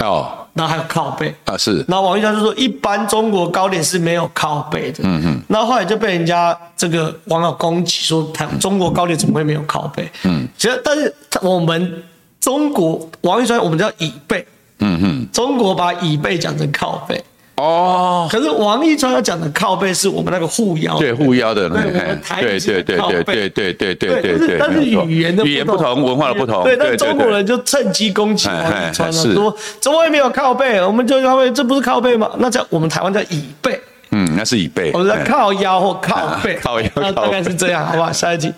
[0.00, 1.84] 哦，那还有靠背啊，是。
[1.86, 5.00] 那王玉川就说，一般中国糕点是没有靠背的。
[5.04, 5.42] 嗯哼。
[5.48, 10.10] 那后后来就被人家这个网友攻击说，他中国糕点怎么会没有靠背？
[10.24, 10.48] 嗯。
[10.58, 12.02] 其实，但是我们
[12.40, 14.44] 中国王玉川，我们叫椅背。
[14.80, 15.28] 嗯哼。
[15.32, 17.24] 中国把椅背讲成靠北。
[17.56, 30.82] 哦，可是王一川要讲的靠背是我们那个护腰，对护腰的，对对对对对对对对对对，但是语言的语言不同，文化的不同，对，但中国人就趁机攻击王一川了，说怎么会没有靠背？
[30.82, 32.28] 我们就靠背，这不是靠背吗？
[32.38, 33.80] 那叫我们台湾叫椅背，
[34.10, 38.10] 嗯，那是椅背，我们叫靠腰或靠背， 靠腰，那大概是这样，好吧？
[38.12, 38.52] 下一题，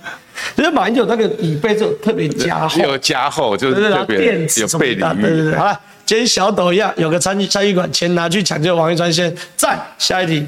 [0.57, 4.17] 就是马英九那个椅背就特别加厚，有加厚，就是特别
[4.57, 5.79] 有背领域，对对对，好了。
[6.07, 9.85] 跟小抖一样，有个参参议馆，钱拿去抢救王一川先赞。
[9.99, 10.47] 下一题，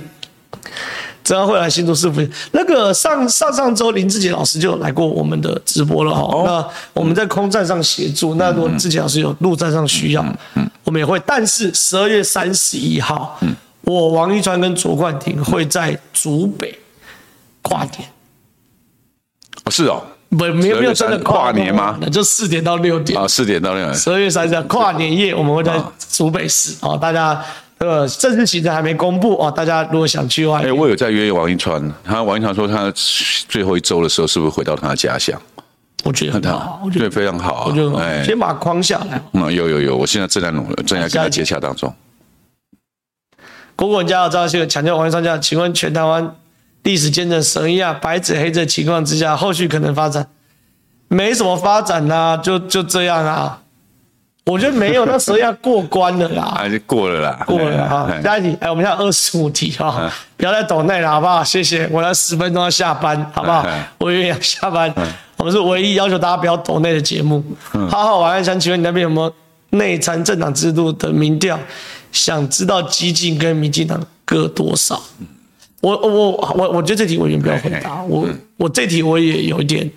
[1.25, 2.27] 怎样会来新竹市府？
[2.53, 6.21] 那个上上上周林志杰老师就来过我们的直播了哈。
[6.23, 10.25] 哦、那我们在空战上协助，嗯、那如果志杰老师有陆战上需要，
[10.85, 11.21] 我们也会。
[11.27, 16.79] 但是十二月三十一号，嗯、我王一川跟卓冠廷会在竹北
[17.63, 18.09] 跨年。
[19.65, 20.03] 哦，是哦。
[20.31, 21.97] 不，没有没有真的跨年吗？
[22.01, 23.19] 那就四点到六点。
[23.19, 23.95] 啊，四点到六点。
[23.95, 25.81] 十二月三十号跨年夜，我们会在
[26.13, 26.99] 竹北市哦。
[27.01, 27.43] 大家
[27.79, 29.51] 呃，正式行程还没公布哦。
[29.51, 32.93] 大家如果想去的话，哎，我有在约王一川，他王一川说他
[33.49, 35.41] 最后一周的时候是不是回到他的家乡？
[36.05, 39.21] 我觉得很好，我觉得非常好，我觉得哎，先把框下来。
[39.33, 41.93] 嗯，有有有，我现在正在努力，正在跟他接洽当中。
[43.75, 46.35] 果果家有张先生强调王一川家，请问全台湾
[46.83, 50.27] 历史见证神一样白纸黑字情况之下，后续可能发展？
[51.09, 53.61] 没什么发展呐、啊，就就这样啊。
[54.45, 58.11] 我觉得没有，那时候要过关了啦， 还是过了啦，过了 哈。
[58.23, 61.45] 下一题，哎，我们现在二十五题哈，不要再抖内了，好不好？
[61.45, 63.67] 谢谢，我要十分钟要下班，好不好？
[63.99, 64.91] 我也要下班，
[65.37, 67.45] 我们是唯一要求大家不要抖内的节目。
[67.71, 69.31] 好好，晚安，想请问你那边有没有
[69.77, 71.59] 内参政党制度的民调？
[72.11, 75.03] 想知道激进跟民进党各多少？
[75.81, 79.91] 我我我我觉得这题我先不要回答，我我这题我也有一点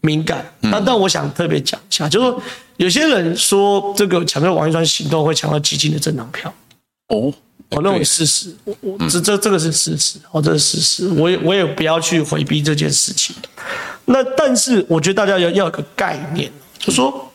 [0.00, 0.44] 敏感。
[0.60, 2.42] 那但我想特别讲一下，就是说。
[2.78, 6.52] 有些人说这个抢救王一川行动会抢到基进的政党票，
[7.08, 7.32] 哦，
[7.68, 13.36] 我认为事实，我我这这这个是事实，哦，这是事实，我也我也不要去回避这件事情。
[14.06, 17.30] 那但是我觉得大家要要有个概念，就是说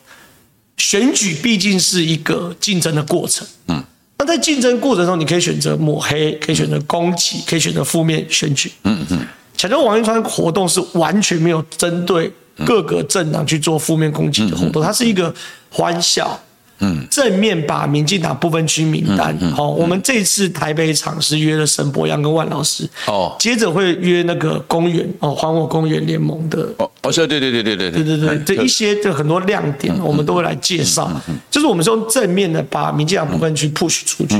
[0.76, 3.82] 选举毕竟是一个竞争的过程，嗯，
[4.18, 9.20] 那在竞争过程中，你可以选择抹黑，可以选择攻击，可以选择负面选举，嗯嗯，
[9.56, 12.32] 抢救王一川活动是完全没有针对。
[12.66, 15.32] 各个政党去做负面攻击的活动，它是一个
[15.70, 16.36] 欢笑。
[16.80, 28.04] 嗯，正面把民进党不分区名单，好，我们这次台北场是约了沈博洋跟万老师，哦，接着会约那个公园哦，还我公园联盟的，哦，哦，是，对对对对对对。
[28.04, 31.10] 对对，这一些的很多亮点，我们都会来介绍，
[31.50, 34.36] 就是我们是用正面的把民进党不分区 push 出去，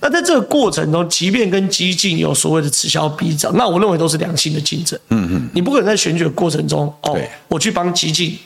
[0.00, 7.18] 那在这个过程中，即便跟激进有所谓的此消彼长，那我认为都是良性的竞争，嗯嗯，你不可能在选举的过程中，哦，
[7.48, 8.38] 我去帮激进。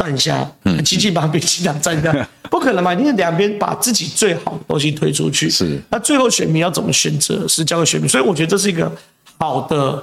[0.00, 2.94] 站下，嗯，基进把民进党站下， 不可能嘛？
[2.94, 5.78] 因为两边把自己最好的东西推出去，是。
[5.90, 8.08] 那最后选民要怎么选择，是交给选民。
[8.08, 8.90] 所以我觉得这是一个
[9.38, 10.02] 好的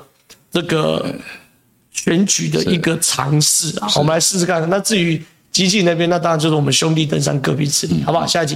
[0.51, 1.15] 这个
[1.91, 3.87] 选举的一个尝试啊。
[3.95, 4.69] 我们来试试看。
[4.69, 5.19] 那至于
[5.51, 8.27] 基进那边，那当然就是我们兄弟登山各凭实力，好不好？
[8.27, 8.55] 下一集。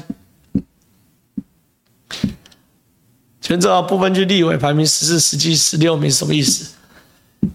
[3.42, 6.70] 全知道不分区立委排名十四、十七、十六名什么意思？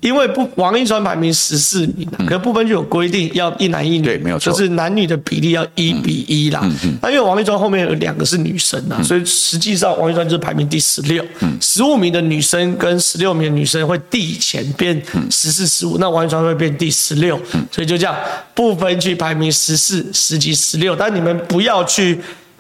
[0.01, 6.61] 因为不王一川排名十四名，可是不分区有规定要一男一女，对，没有错，就是男女的比例要一比一啦。
[7.01, 11.25] 那因为王一川后面有两个是女生呐，所以实际上王一川就是排名第十六。
[11.61, 17.41] 十五名的女生跟十六名的女生会递前变十四、十五，那王一川会变第十六。
[17.71, 18.17] 所以就这样，
[18.55, 22.19] 不分区排名十四、十几、十六，但你们不要去。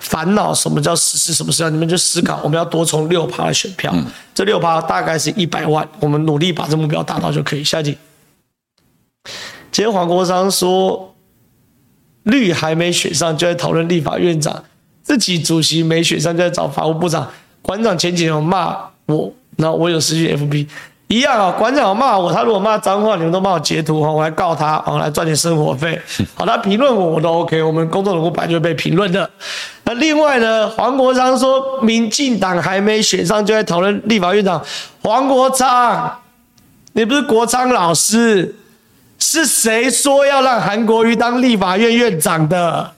[0.09, 1.35] 烦恼什么叫实施？
[1.35, 1.71] 什么时候？
[1.71, 7.65] 你们就思考，我们要多充六趴的选票，嗯、这六趴大概是一百万，我们努力把这目标达到就可以。
[7.65, 7.99] 下一题，
[9.73, 11.15] 今天黄国昌说，
[12.23, 14.65] 绿还没选上就在讨论立法院长，
[15.03, 17.31] 自己主席没选上就在找法务部长，
[17.61, 18.77] 馆长前几天有骂
[19.07, 20.69] 我，然后我有失去 FB。
[21.09, 26.01] 一样啊，馆长骂我，他如果骂脏话，你们都帮我截图哈，我来告他，我来赚点生活费。
[26.35, 27.63] 好，他评论我，我都 OK。
[27.63, 29.31] 我们公众人物本来就会被评论的。
[29.85, 34.61] 那另外呢，黄国昌说，民进党还没选上就在讨论立法院长。
[35.03, 36.19] 黄国昌，
[36.95, 38.57] 你不是国昌老师，
[39.21, 42.96] 是谁说要让韩国瑜当立法院院长的？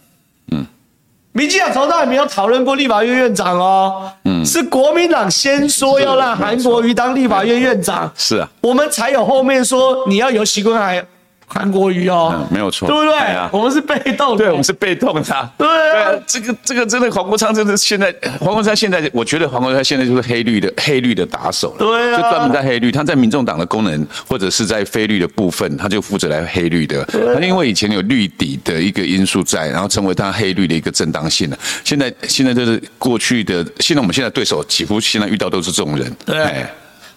[1.39, 11.07] 民进党从来没有讨论过立法院院长哦，嗯，是国民党先说要让韩国瑜当立法院院长，是啊，我们才有后面说你要由习坤海。
[11.49, 13.18] 韩国瑜哦、嗯，没有错，对不对？
[13.18, 15.22] 啊、我们是被动的，对，我们是被动的。
[15.22, 27.03] 对啊，对啊，这个这个真的，黄国昌真的现在，黄国昌现在，我觉得黄国昌现在就是黑绿的黑绿的打手了，对啊，就专门在黑绿，他在民众党的功能或者是在非绿的部分，他就负责来黑绿的。
[27.07, 31.59] 他、啊、因为以前有绿底的一个因素在，然后成为他黑绿的一个正当性了。
[31.82, 36.14] 现在现在就是过去的，现在我们现在对手几乎现在遇到都是这种人。
[36.26, 36.68] 对、啊，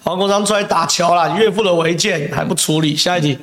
[0.03, 3.38] 黄国昌出来打桥了，岳父的违建还不处理，下一题。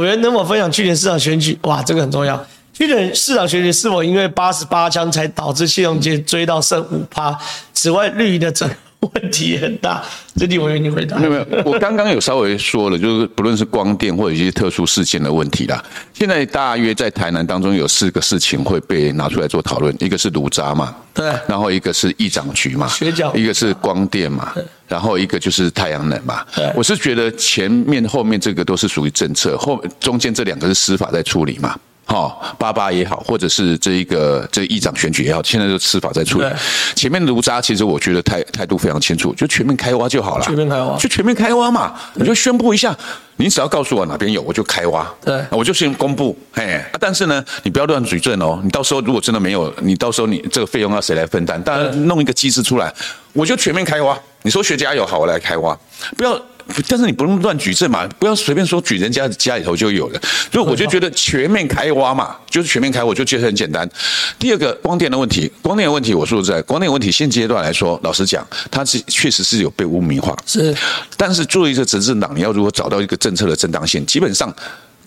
[0.00, 1.58] 委员能否分享去年市场选举？
[1.62, 2.44] 哇，这个很重要。
[2.72, 7.38] 去年市场选举是否因为八十八枪才导致谢龙介追到剩五趴？
[7.74, 8.74] 此外，绿营的整个
[9.14, 10.02] 问题很大。
[10.36, 11.18] 这题委员你回答。
[11.18, 15.82] 没有没有，我刚刚有稍微说了，就是不论是光电或者一些特殊事件的问题啦。
[16.12, 24.52] 现在大约在台南当中有四个事情会被拿出来做讨论，一个是炉渣嘛，对，然后一个是议长局嘛，学角，一个是光电嘛。
[24.86, 26.44] 然后一个就是太阳能嘛，
[26.74, 31.78] 我是觉得前面后面这个都是属于政策，后中间这两个是司法在处理嘛，
[32.10, 36.46] 好，八八也好，或者是这一个这议长选举也好，现在就司法在处理。
[36.96, 42.92] 前面的卢渣其实我觉得态态度非常清楚，就全面开挖就好了，全面开挖，就全面开挖嘛，你就宣布一下，
[43.36, 51.62] 你只要告诉我哪边有，我就开挖，对，我就先公布，嘿，但是呢，你不要乱举证哦，你到时候如果真的没有，你到时候你这个费用要谁来分担？
[51.62, 52.92] 当然弄一个机制出来，
[53.34, 54.18] 我就全面开挖。
[54.42, 55.78] 你说学家有好，我来开挖，
[56.16, 56.36] 不要
[56.88, 60.20] 但是你不能乱举证嘛，不要随便说举人家家里头就有了。
[60.52, 63.88] 所以我就觉得全面开挖嘛，就是全面开，我就觉得很简单。
[64.38, 70.74] 第二个光电的问题，光电的问题，我说实在，光电问题现阶段来说，老实讲，它是确实是有被污名化，是。
[71.16, 74.54] 但是作为一个执政党，你要如何找到一个政策的正当性，基本上。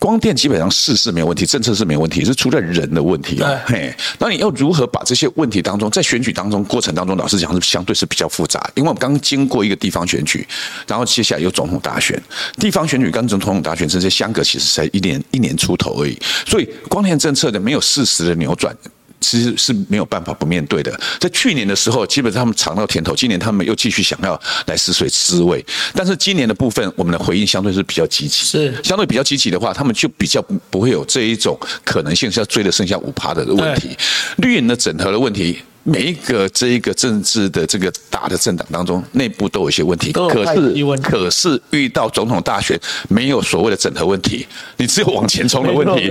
[0.03, 3.57] 光电基本上事是没有问题，政策是没有问题，是出在人的问题哦。
[3.65, 10.45] 嘿，那你要如何把这些问题当中，在选举当中过程当中，老实讲是相对是比较复杂，因为我们刚经过一个地方选举，
[10.85, 12.21] 然后接下来有总统大选，
[12.59, 18.75] 地方选举跟总统大选这些相隔其实才一年一年出头而已，所以光电政策的没有事实的扭转。
[19.23, 20.99] 其实是没有办法不面对的。
[21.19, 25.65] 在去年的时候，基本上他们尝到甜头，今年他们又继续想要来试水滋味。
[25.95, 33.97] 但是今年的部分，我们的回应相对是比较积极，是相对比较积极的话，他们就比较不会有这一种可能性是要追的剩下五趴的问题，
[34.37, 35.59] 绿营的整合的问题。
[35.83, 40.13] 每一个这一个政治的这个大的政党当中，内部都有一些问题。
[40.13, 42.79] 可是，可是遇到总统大选，
[43.09, 46.05] 没有所谓的整合问题，你只有往前冲的问题。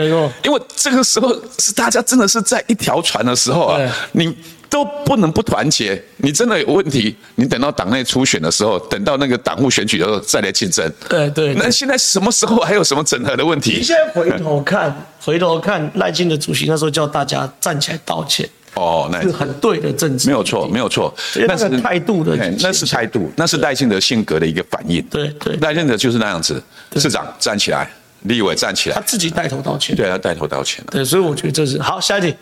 [0.45, 3.81] 因为这个时候是大家真的是在一条船的时候啊，
[4.13, 4.37] 你
[4.69, 6.03] 都不能不团结。
[6.19, 10.93] 你真的有问题，你等到党内初选的时候，等到那个党务选举的时候再来竞争。
[11.09, 11.55] 对对。
[11.55, 13.79] 那现在什么时候还有什么整合的问题？
[13.79, 18.47] 你现在回头看，回头看赖清德主席那时候叫大家站起来道歉。
[18.75, 21.15] 哦，那是很对的政治，没有错，没有错。
[21.47, 25.03] 那是态度的，那是态度，那是赖清德性格的一个反应。
[25.11, 26.63] 对对，赖清德就是那样子。
[26.97, 27.91] 市长站起来，
[28.23, 29.95] 立委站起来，他自己带头道歉。
[29.95, 30.83] 对，他带头道歉。
[30.91, 32.01] 对，所以我觉得这是好。
[32.01, 32.35] 下一题，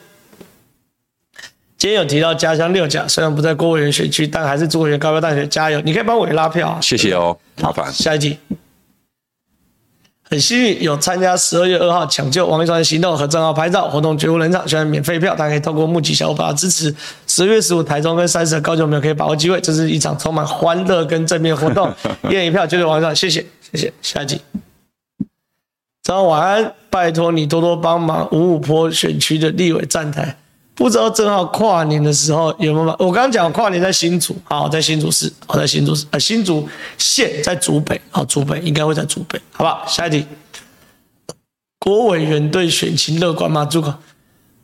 [1.76, 5.81] 今天有提到家乡六甲，虽然不在郭委员选区，但还是朱委员高票当选，加油！
[5.81, 7.93] 你可以帮我拉票啊，谢谢哦，麻烦。
[7.93, 8.39] 下一题。
[10.31, 16.95] 很幸运有参加十二月二号抢救王一川行动和正号拍照活动，绝无人场，虽然免费票，大家可以透过募集小额把它支持。
[17.26, 21.93] 十月十五台中跟三十的高雄没有可以把握机会，这是一场充满欢乐跟正面活动，
[22.31, 23.93] 一人一票，绝对王一川，谢谢谢谢。
[24.03, 24.41] 下一集，
[26.05, 30.37] 早上晚安，拜托你多多帮忙五五坡选区的立委站台。
[30.81, 32.87] 不知道正好跨年的时候有没有？
[32.99, 36.66] 我刚刚讲跨年在新竹，好，在新竹市，好，在新竹市，呃，新竹
[36.97, 39.85] 县在竹北，好，竹北应该会在竹北，好不好？
[39.87, 40.24] 下一题，
[41.78, 43.66] 郭委员对选情乐观吗？
[43.66, 43.95] 朱哥，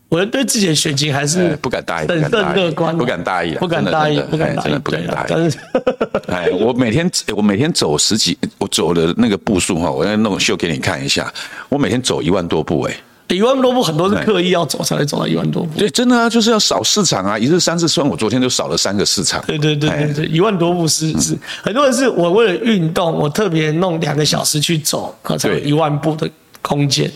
[0.08, 5.26] 我对自己的选情还是不敢大意，审慎乐观，不敢大意，不敢大意，不敢大意，不敢大意。
[5.28, 5.58] 但是，
[6.32, 11.30] 哎，我每天我每天走十几，我走的那个步数哈，我要弄秀给你看一下，
[11.68, 12.96] 我每天走一万多步，哎。
[13.28, 19.42] 一万多步很多是刻意要走才会走到一万多步，对，真的啊，就是要扫市场啊，一日三次算，我昨天就扫了三个市场。
[19.46, 26.30] 对对对对对，一万多步是是，很多人是我为了运动，我特别弄两个小时去走，才有一万步的
[26.62, 27.10] 空间。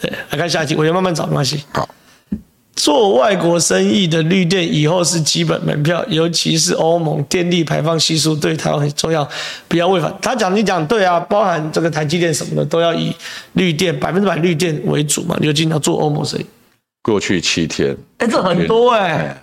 [0.00, 1.62] 对，来看下一集，我要慢慢找没关系。
[1.72, 1.88] 好。
[2.76, 9.28] 做外国生意的绿电以后是基本门票，尤其是欧盟电力排放系数对台湾很重要，
[9.66, 10.14] 不要违反。
[10.22, 13.12] 他讲你讲对啊，包含这个台积电什么的都要以
[13.54, 16.46] 绿电百分之百绿电为主嘛，你就经常做欧盟生意。
[17.02, 19.42] 过去七天，哎，这很多哎、欸，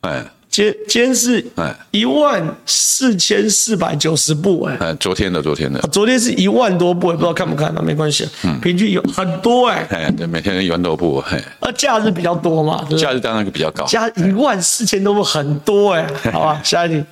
[0.00, 0.24] 哎。
[0.52, 1.42] 今今天是
[1.90, 17.02] 一万四千四百九十步哎，哎，昨天的昨天的，昨天是一万多步，也不知道看不看，那没关系，嗯，平均有很多哎，哎，对，每天一万多步，嘿，那假日比较多嘛，假日当然比较高，加一万四千多步很多哎，好吧，下一题，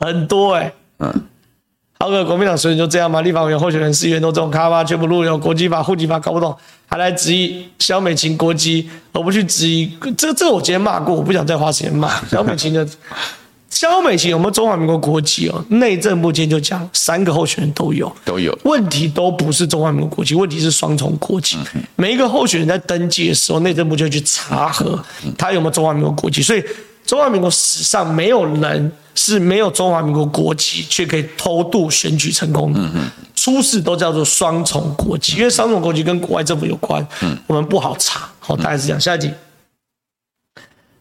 [0.00, 1.14] 很多哎，嗯。
[2.00, 3.20] 好个国民党所以就这样吗？
[3.22, 4.84] 立法委员候选人、市议员都这种咖吗？
[4.84, 12.86] 全部入流国籍法、户籍法搞不懂，还来质疑萧美琴国籍，而不去质疑这这我今天骂过，我不想再花时间骂 萧美琴的。
[13.68, 15.62] 萧美琴有没有中华民国国籍哦？
[15.70, 21.58] 内政部今天就讲三个候选人都有，都有问题都不是中华民国国籍，问题是双重国籍。
[21.96, 24.98] 每一个候选人在登记的时候，内政部就去查核
[25.36, 26.64] 他有没有中华民国国籍，所以
[27.04, 28.92] 中华民国史上没有人。
[29.18, 32.80] 是没有中华民国国籍却可以偷渡选举成功的，
[33.34, 37.04] 出事都叫做双重国籍，因为双重国籍跟国外政府有关，
[37.48, 38.30] 我们不好查。
[38.38, 39.00] 好，大概是这样。
[39.00, 39.28] 下一集，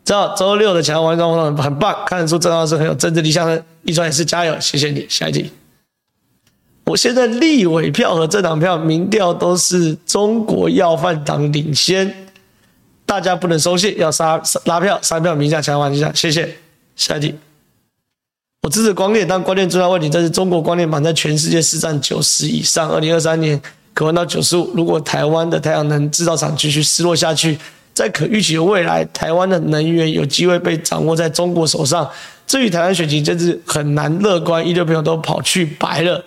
[0.04, 5.06] 知道周六的强王一川活动很棒，看得出郑老师很有政治理想的，一川也是加油，谢谢你。
[5.08, 5.52] 下一集，
[6.86, 12.28] 我现在立委票和政党票民调都是中国要饭党领先，
[13.06, 16.58] 大家不能松懈，要杀拉票，三票名下强王一下，谢谢。
[16.96, 17.36] 下一题。
[18.68, 23.58] 我支持光电，但关键重要问题，在是中国光电板在全世界市占九十以上，二零二三年
[23.94, 24.70] 可望到九十五。
[24.76, 27.58] 如果台湾的太阳能制造厂继续失落下去，
[27.94, 32.10] 在可预期的未来，台湾的能源有机会被掌握在中国手上。
[32.46, 34.68] 至于台湾选情，真是很难乐观。
[34.68, 36.22] 一堆朋友都跑去白了。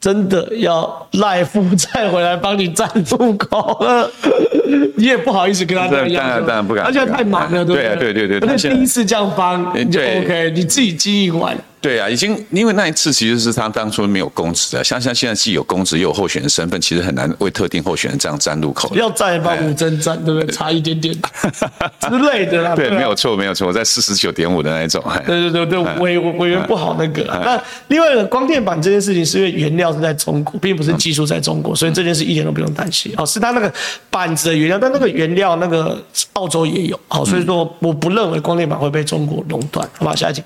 [0.00, 4.10] 真的要赖夫再回来帮你站出口了，
[4.96, 7.96] 你也不好意思跟他这样，当然当然不敢，而且太忙了，对不对？
[7.96, 18.94] 对对对对，而且第一次这样帮，你就 OK，你自己经营完，对啊，已经因为那一次其实是他当初没有公职的，像像现在既有公职又有候选人身份，其实很难为特定候选人这样站路口。
[18.94, 20.54] 要站也帮吴峥站，对不对？
[20.54, 21.14] 差一点点
[22.02, 22.76] 之类的啦。
[22.76, 25.02] 对，没有错，没有错，我在四十九点五的那一种。
[25.26, 27.22] 对对对对，委委员不好那个。
[27.24, 27.58] 那
[27.88, 33.10] 另外一个光电板这件事情，是因为原料是在中国，并不是技术在中国，所以这件事一点都不用担心。
[33.16, 33.72] 哦，是他那个
[34.10, 35.98] 板子的原料，但那个原料那个
[36.34, 37.00] 澳洲也有。
[37.08, 39.88] 好，所以说我不认为光电板会被中国垄断。
[39.96, 40.42] 好吧，下一题。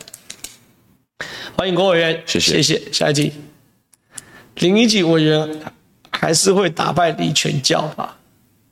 [1.57, 2.93] 欢迎郭委员，谢谢谢谢。
[2.93, 3.33] 下一题，
[4.57, 5.49] 林宜吉委员
[6.11, 8.17] 还是会打败李全教吧？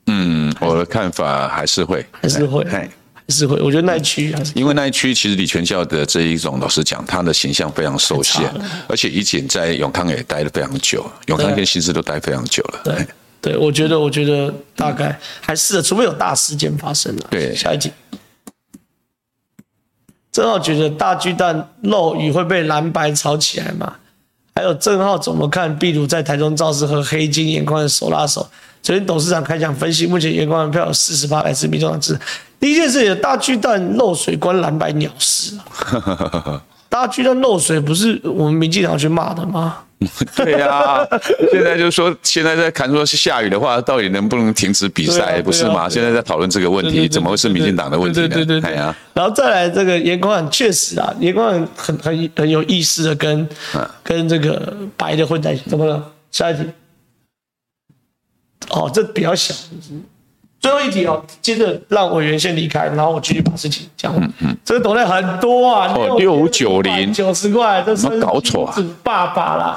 [0.07, 2.90] 嗯，我的看法还是会，还是会，还
[3.28, 3.57] 是会。
[3.61, 8.53] 我觉得那一区还是因为那一区其实李全教的这一种，老实讲，他的形象非常受限，
[8.88, 12.80] 而且宜锦在永康也待了非常久，永康跟新市都待非常久了。
[12.84, 13.07] 对，
[13.40, 17.26] 对，我觉得，我觉得大概还是，除非有大事件发生了。
[17.30, 17.93] 对，下一题。
[20.32, 23.94] 正浩觉得大巨蛋漏雨会被蓝白吵起来吗？
[24.54, 28.46] 还有郑浩怎么看壁炉在台中造势和黑金眼光的手拉手？
[28.82, 32.20] 昨天董事长开讲分析，目前眼光的票有四十八来自民众党支持。
[32.58, 36.62] 第一件事，大巨蛋漏水关蓝白鸟事啊！
[36.88, 39.78] 大巨蛋漏水不是我们民进党去骂的吗？
[40.36, 41.09] 对呀、啊，
[41.50, 45.88] 现在就是说，现在在看说是下雨的话，到底能不能停止比赛，不是吗？
[45.88, 48.28] 现在在讨论这个问题，怎么会是民进党的问题呢？
[48.28, 48.72] 对对对，
[49.14, 53.48] 然后再来这个严光汉，确实啊，严光汉很很很有意思的跟
[54.03, 56.12] 跟这个白的混在一起，怎么了？
[56.30, 56.64] 下一题。
[58.70, 59.55] 哦，这比较小。
[60.62, 64.14] 最后一题哦，接着让委员先离开，然后我继续把事情讲。
[64.16, 68.72] 嗯嗯，这个抖内很多啊，哦六五九零九十块，这是搞错啊！
[68.72, 69.76] 是爸爸啦，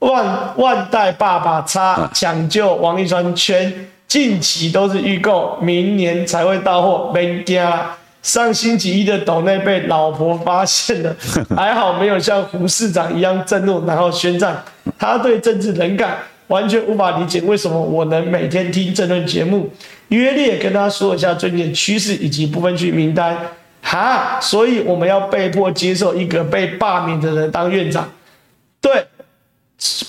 [0.00, 7.12] 万万代爸爸差抢救王一川圈，近期都是预购，明年才会到货。
[7.14, 7.92] 没加，
[8.22, 11.14] 上星期一的抖内被老婆发现了，
[11.56, 14.64] 还好没有像胡市长一样震怒，然后宣战。
[14.98, 16.18] 他对政治冷感。
[16.52, 19.70] 完全无法理解为什么我能每天听这论节目。
[20.08, 23.34] 约列跟他说一下最近的趋势以及部分区名单，
[23.80, 28.06] 哈，所以我们要被迫接受一个被罢免的人当院长。
[28.82, 29.06] 对，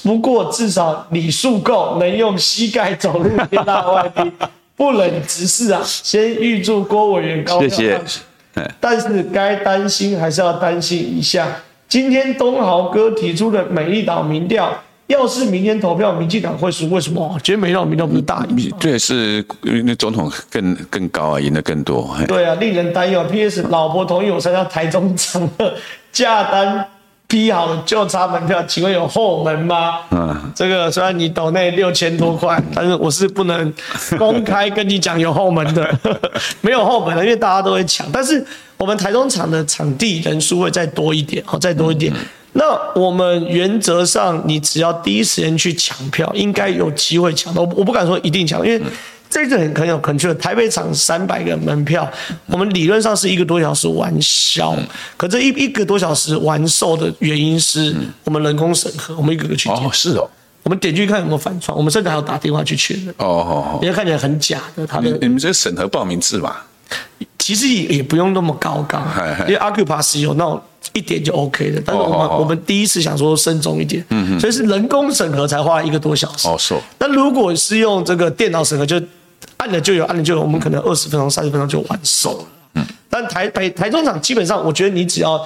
[0.04, 4.30] 不过至少礼数够，能用膝盖走路，天大外宾，
[4.76, 5.82] 不忍直视啊！
[5.86, 8.02] 先预祝郭委员高票当选。
[8.06, 8.72] 谢谢。
[8.82, 11.48] 但是该担心还是要担心一下，
[11.88, 14.83] 今天东豪哥提出的美丽岛民调。
[15.08, 16.90] 要是明天投票，民进党会输？
[16.90, 17.30] 为什么？
[17.44, 18.72] 今天没让民调不是大赢？
[18.80, 19.46] 对，是
[19.86, 22.16] 那总统更更高啊，赢得更多。
[22.28, 23.24] 对啊，令人担忧。
[23.26, 23.64] P.S.
[23.70, 25.76] 老婆同意我参加台中场的
[26.12, 26.88] 价单
[27.28, 30.00] 批好了，就差门票，请问有后门吗？
[30.12, 33.72] 嗯，这个虽然你抖内六千多块， 但是我是不能
[34.18, 36.00] 公开跟你讲有后门的，
[36.62, 38.10] 没有后门的，因为大家都会抢。
[38.12, 38.44] 但是
[38.78, 42.14] 我们台中场的场地人数会再多一点，好，再多一点。
[42.14, 42.20] 嗯
[42.54, 47.64] 那我们原则上，你只要第一时间去抢票，应该有机会抢到。
[47.64, 48.80] 我不敢说一定抢，因为
[49.28, 50.38] 这次很很有可能。
[50.38, 52.08] 台北场三百个门票，
[52.46, 54.78] 我们理论上是一个多小时完销，
[55.18, 60.30] 可这一一个多小时完售的原因是我们人工审核，我们一个个去哦，是哦，
[60.62, 64.86] 我们点进去看有没有反串，我们甚至还要打电话去确认哦哦哦，因为看起来很假的。
[64.86, 66.68] 他的你们这个审核报名制吧？
[67.44, 69.06] 其实也也不用那么高杠，
[69.42, 70.62] 因为 Acupass 有那种。
[70.92, 72.42] 一点就 OK 的，但是我们、oh, oh, oh.
[72.42, 74.06] 我们第一次想说慎重一点，
[74.38, 76.48] 所以是人工审核才花了一个多小时。
[76.48, 76.76] 哦，是。
[77.00, 79.02] 那如果是用这个电脑审核，就
[79.58, 82.46] 按了就有，按了就有，我们可能二十分钟、三十分钟就完手了。
[82.76, 85.40] 嗯，但台北台中场基本上，我觉得你只要。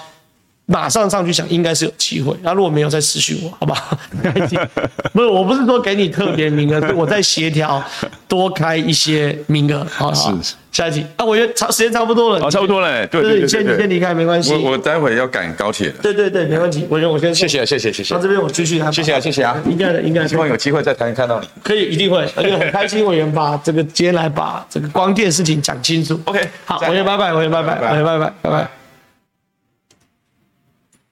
[0.69, 2.35] 马上上去想，应该是有机会。
[2.43, 3.97] 那如果没有，再私讯我，好不好？
[5.13, 7.81] 不是，我不是说给你特别名额，是我在协调
[8.27, 9.87] 多开一些名额。
[9.89, 10.29] 好，是
[10.73, 11.05] 下一题。
[11.15, 12.41] 啊，我觉得差时间差不多了。
[12.41, 13.07] 好，差不多了。
[13.07, 14.53] 对对对，你先你先离开没关系。
[14.55, 15.89] 我我待会要赶高铁。
[16.01, 16.85] 对对对，没问题。
[16.89, 18.13] 我先我先谢谢谢谢谢谢。
[18.13, 18.83] 到这边我继续。
[18.91, 20.27] 谢谢啊谢谢啊，应该的应该的。
[20.27, 21.47] 希望有机会在台湾看到你。
[21.63, 22.27] 可以，一定会。
[22.35, 26.19] 而且很开心，委员把这个今天来把这个光电事情讲清楚。
[26.25, 28.76] OK，好，委员拜拜，委员拜拜，委员拜拜，拜拜。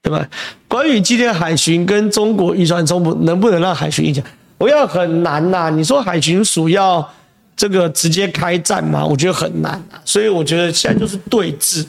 [0.06, 0.24] 对吧？
[0.68, 4.24] 关于今天海巡跟中国渔船冲突，能不能让海巡一讲？
[4.56, 7.04] 我要很难呐、你说海巡署要
[7.56, 9.04] 这个直接开战吗？
[9.04, 10.00] 我觉得很难啊。
[10.04, 11.84] 所以我觉得现在就是对峙。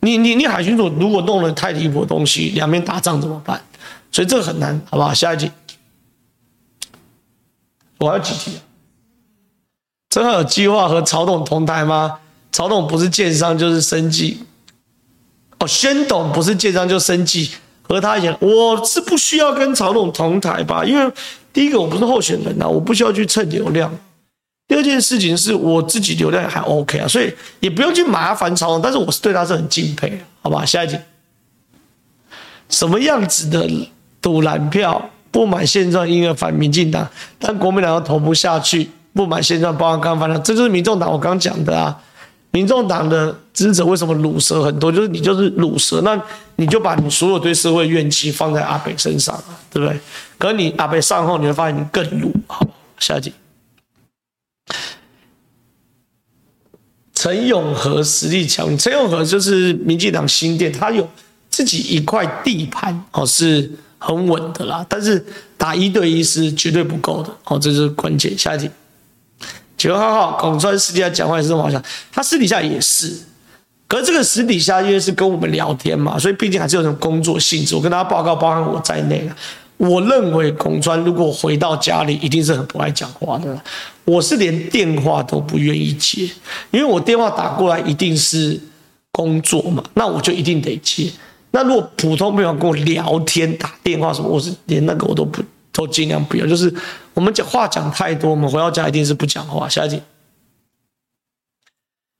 [0.00, 3.60] 你你你海巡署如果弄了太离谱的东西，两边打仗怎么办？
[4.10, 5.14] 所以这个很难，好不好？
[5.14, 5.48] 下一集，
[7.98, 8.58] 我还有几题啊？
[10.10, 12.18] 正皓有计划和曹董同台吗？
[12.50, 14.40] 曹董不是建商就是生计。
[15.62, 17.48] 哦，宣董不是建商就生计，
[17.82, 20.84] 和他一样，我是不需要跟曹董同台吧？
[20.84, 21.12] 因为
[21.52, 23.96] 第一个我不是候选人呐、啊，我不需要去蹭流量。
[24.66, 28.82] 第二件事情是我自己流量还 OK 啊，所以也不用去麻烦曹董。
[28.82, 30.64] 但是我是对他是很敬佩，好吧？
[30.64, 30.98] 下一题，
[32.68, 33.68] 什么样子的
[34.20, 35.10] 赌蓝票？
[35.30, 37.08] 不满现状，因而反民进党，
[37.38, 38.90] 但国民党又投不下去。
[39.14, 42.02] 不满现状，包含刚刚反正这就是民众党我刚讲的啊。
[42.52, 44.92] 民众党的支持者为什么鲁蛇很多？
[44.92, 46.18] 就是你就是鲁蛇，那
[46.56, 49.98] 你就把你所有对社会怨气放在阿北身上，对不对？
[50.38, 52.32] 可是你阿北上后，你会发现你更鲁。
[52.46, 52.66] 好，
[52.98, 53.32] 下一集。
[57.14, 61.08] 陈永和实力强，陈永和就是民进党新店，他有
[61.48, 64.84] 自己一块地盘哦，是很稳的啦。
[64.88, 65.24] 但是
[65.56, 68.36] 打一对一是绝对不够的哦，这是关键。
[68.36, 68.68] 下一题，
[69.82, 73.12] 九号号孔川私底下讲话也是这么好讲，他私底下也是，
[73.88, 77.74] 可是这个私底下因为是跟我们聊天嘛，所以毕竟还是有种工作性质。
[77.74, 79.28] 我跟大家报告，包含我在内
[79.78, 83.60] 我认为孔川如果回到家里，一定是很不爱讲话的。
[84.04, 86.30] 我是连电话都不愿意接，
[86.70, 88.60] 因为我电话打过来一定是
[89.10, 91.10] 工作嘛，那我就一定得接。
[91.50, 95.42] 那如果普通朋友跟我聊天打电话什么，我是连那个我都不
[95.72, 96.46] 都尽量不要。
[96.46, 96.72] 就是
[97.14, 99.68] 我们讲话讲太多，我们回到家一定是不讲话。
[99.68, 100.00] 下一题，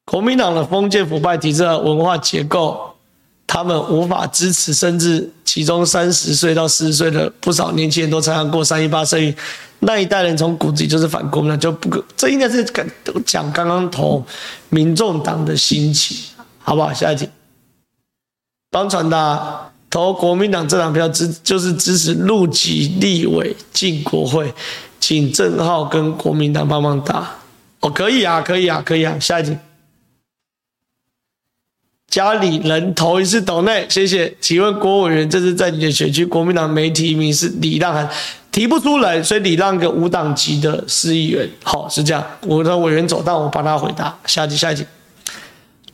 [0.05, 2.89] 国民党的封建腐败体制和文化结构。
[3.45, 9.35] 他们无法支持，甚至其中三十岁到四十岁的不少年轻人都参加过三一八生运，
[9.81, 12.65] 那一代人从骨子里就是反国民党，就不，这应该是
[13.27, 14.25] 讲刚刚投
[14.71, 16.17] 民众党的心情，
[16.61, 16.95] 好不好？
[16.95, 17.29] 下一题，
[18.71, 24.51] 帮传达投国民党这张票支就是支持入籍立委进国会，
[24.99, 27.29] 请郑浩跟国民党帮忙打，
[27.81, 29.55] 哦，可以啊，可以啊，可以啊，下一题。
[32.09, 34.35] 家里人投一次斗内，谢谢。
[34.41, 38.09] 请问郭委员，这是在你的选区，国民党没提名是李让还
[38.51, 41.47] 提不出来，所以李让个无党籍的市议员。
[41.63, 42.25] 好，是这样。
[42.47, 44.17] 我的委员走，但我帮他回答。
[44.25, 44.87] 下一题，下一题。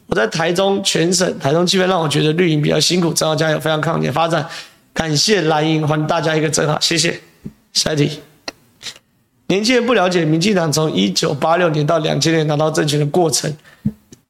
[0.09, 4.45] 我在台中全省，台中气氛让我觉得绿营比较辛苦，正皓加油，非常抗检发展。
[4.93, 7.21] 感谢蓝营，还大家一个正皓，谢谢。
[7.73, 8.21] 下一题。
[9.49, 13.55] 年轻人不了解民进党从一九八六年到两千年拿到政权的过程。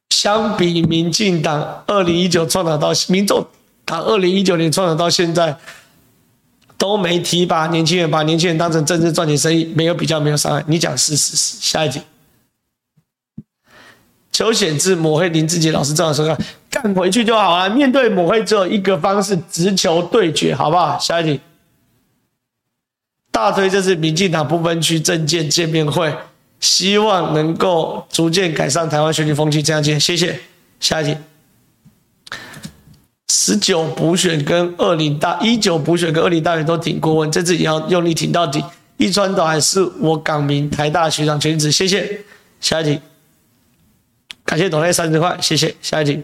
[0.09, 3.45] 相比民进党二零一九创党到民众
[3.85, 5.55] 党二零一九年创党到现在
[6.77, 10.63] 都没提拔年轻人，把年轻人当成政治赚钱生意，没有比较，没有伤害。
[10.67, 11.57] 你讲是是是。
[11.61, 12.01] 下一题，
[14.39, 16.25] 求显智抹黑林志杰老师这样说，
[16.69, 17.69] 干回去就好了。
[17.69, 20.97] 面对抹黑只有一个方式，直球对决，好不好？
[20.97, 21.41] 下一题，
[23.31, 26.15] 大推这次民进党不分区政见见面会。
[26.61, 29.99] 希望能够逐渐改善台湾选举风气，这样见。
[29.99, 30.39] 谢谢。
[30.79, 31.17] 下一题，
[33.29, 38.63] 十九补选跟二零大一九补选跟二零大选都挺过问，这次也要用力挺到底。
[38.95, 42.21] 一川岛还是我港民台大学长全职，谢谢。
[42.61, 43.01] 下一题，
[44.49, 45.75] 感谢董内三十块，谢谢。
[45.79, 46.23] 下一题，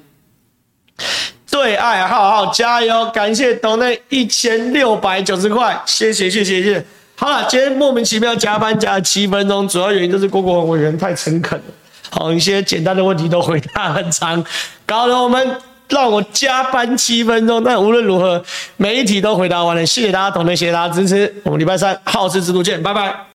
[1.52, 6.86] 对爱浩浩加油，感谢董内一千六百九十块，谢谢谢谢谢谢。
[7.16, 11.66] 好了，今天莫名其妙加班加了七分钟，主要原因就是郭国文委员太诚恳了，
[12.10, 14.44] 好，一些简单的问题都回答很长，
[14.88, 18.44] 搞得我们让我加班七分钟，但无论如何，
[18.78, 23.16] 每一题都回答完了，谢谢大家，同学，谢谢大家支持，我们礼拜三好事之徒见，拜拜。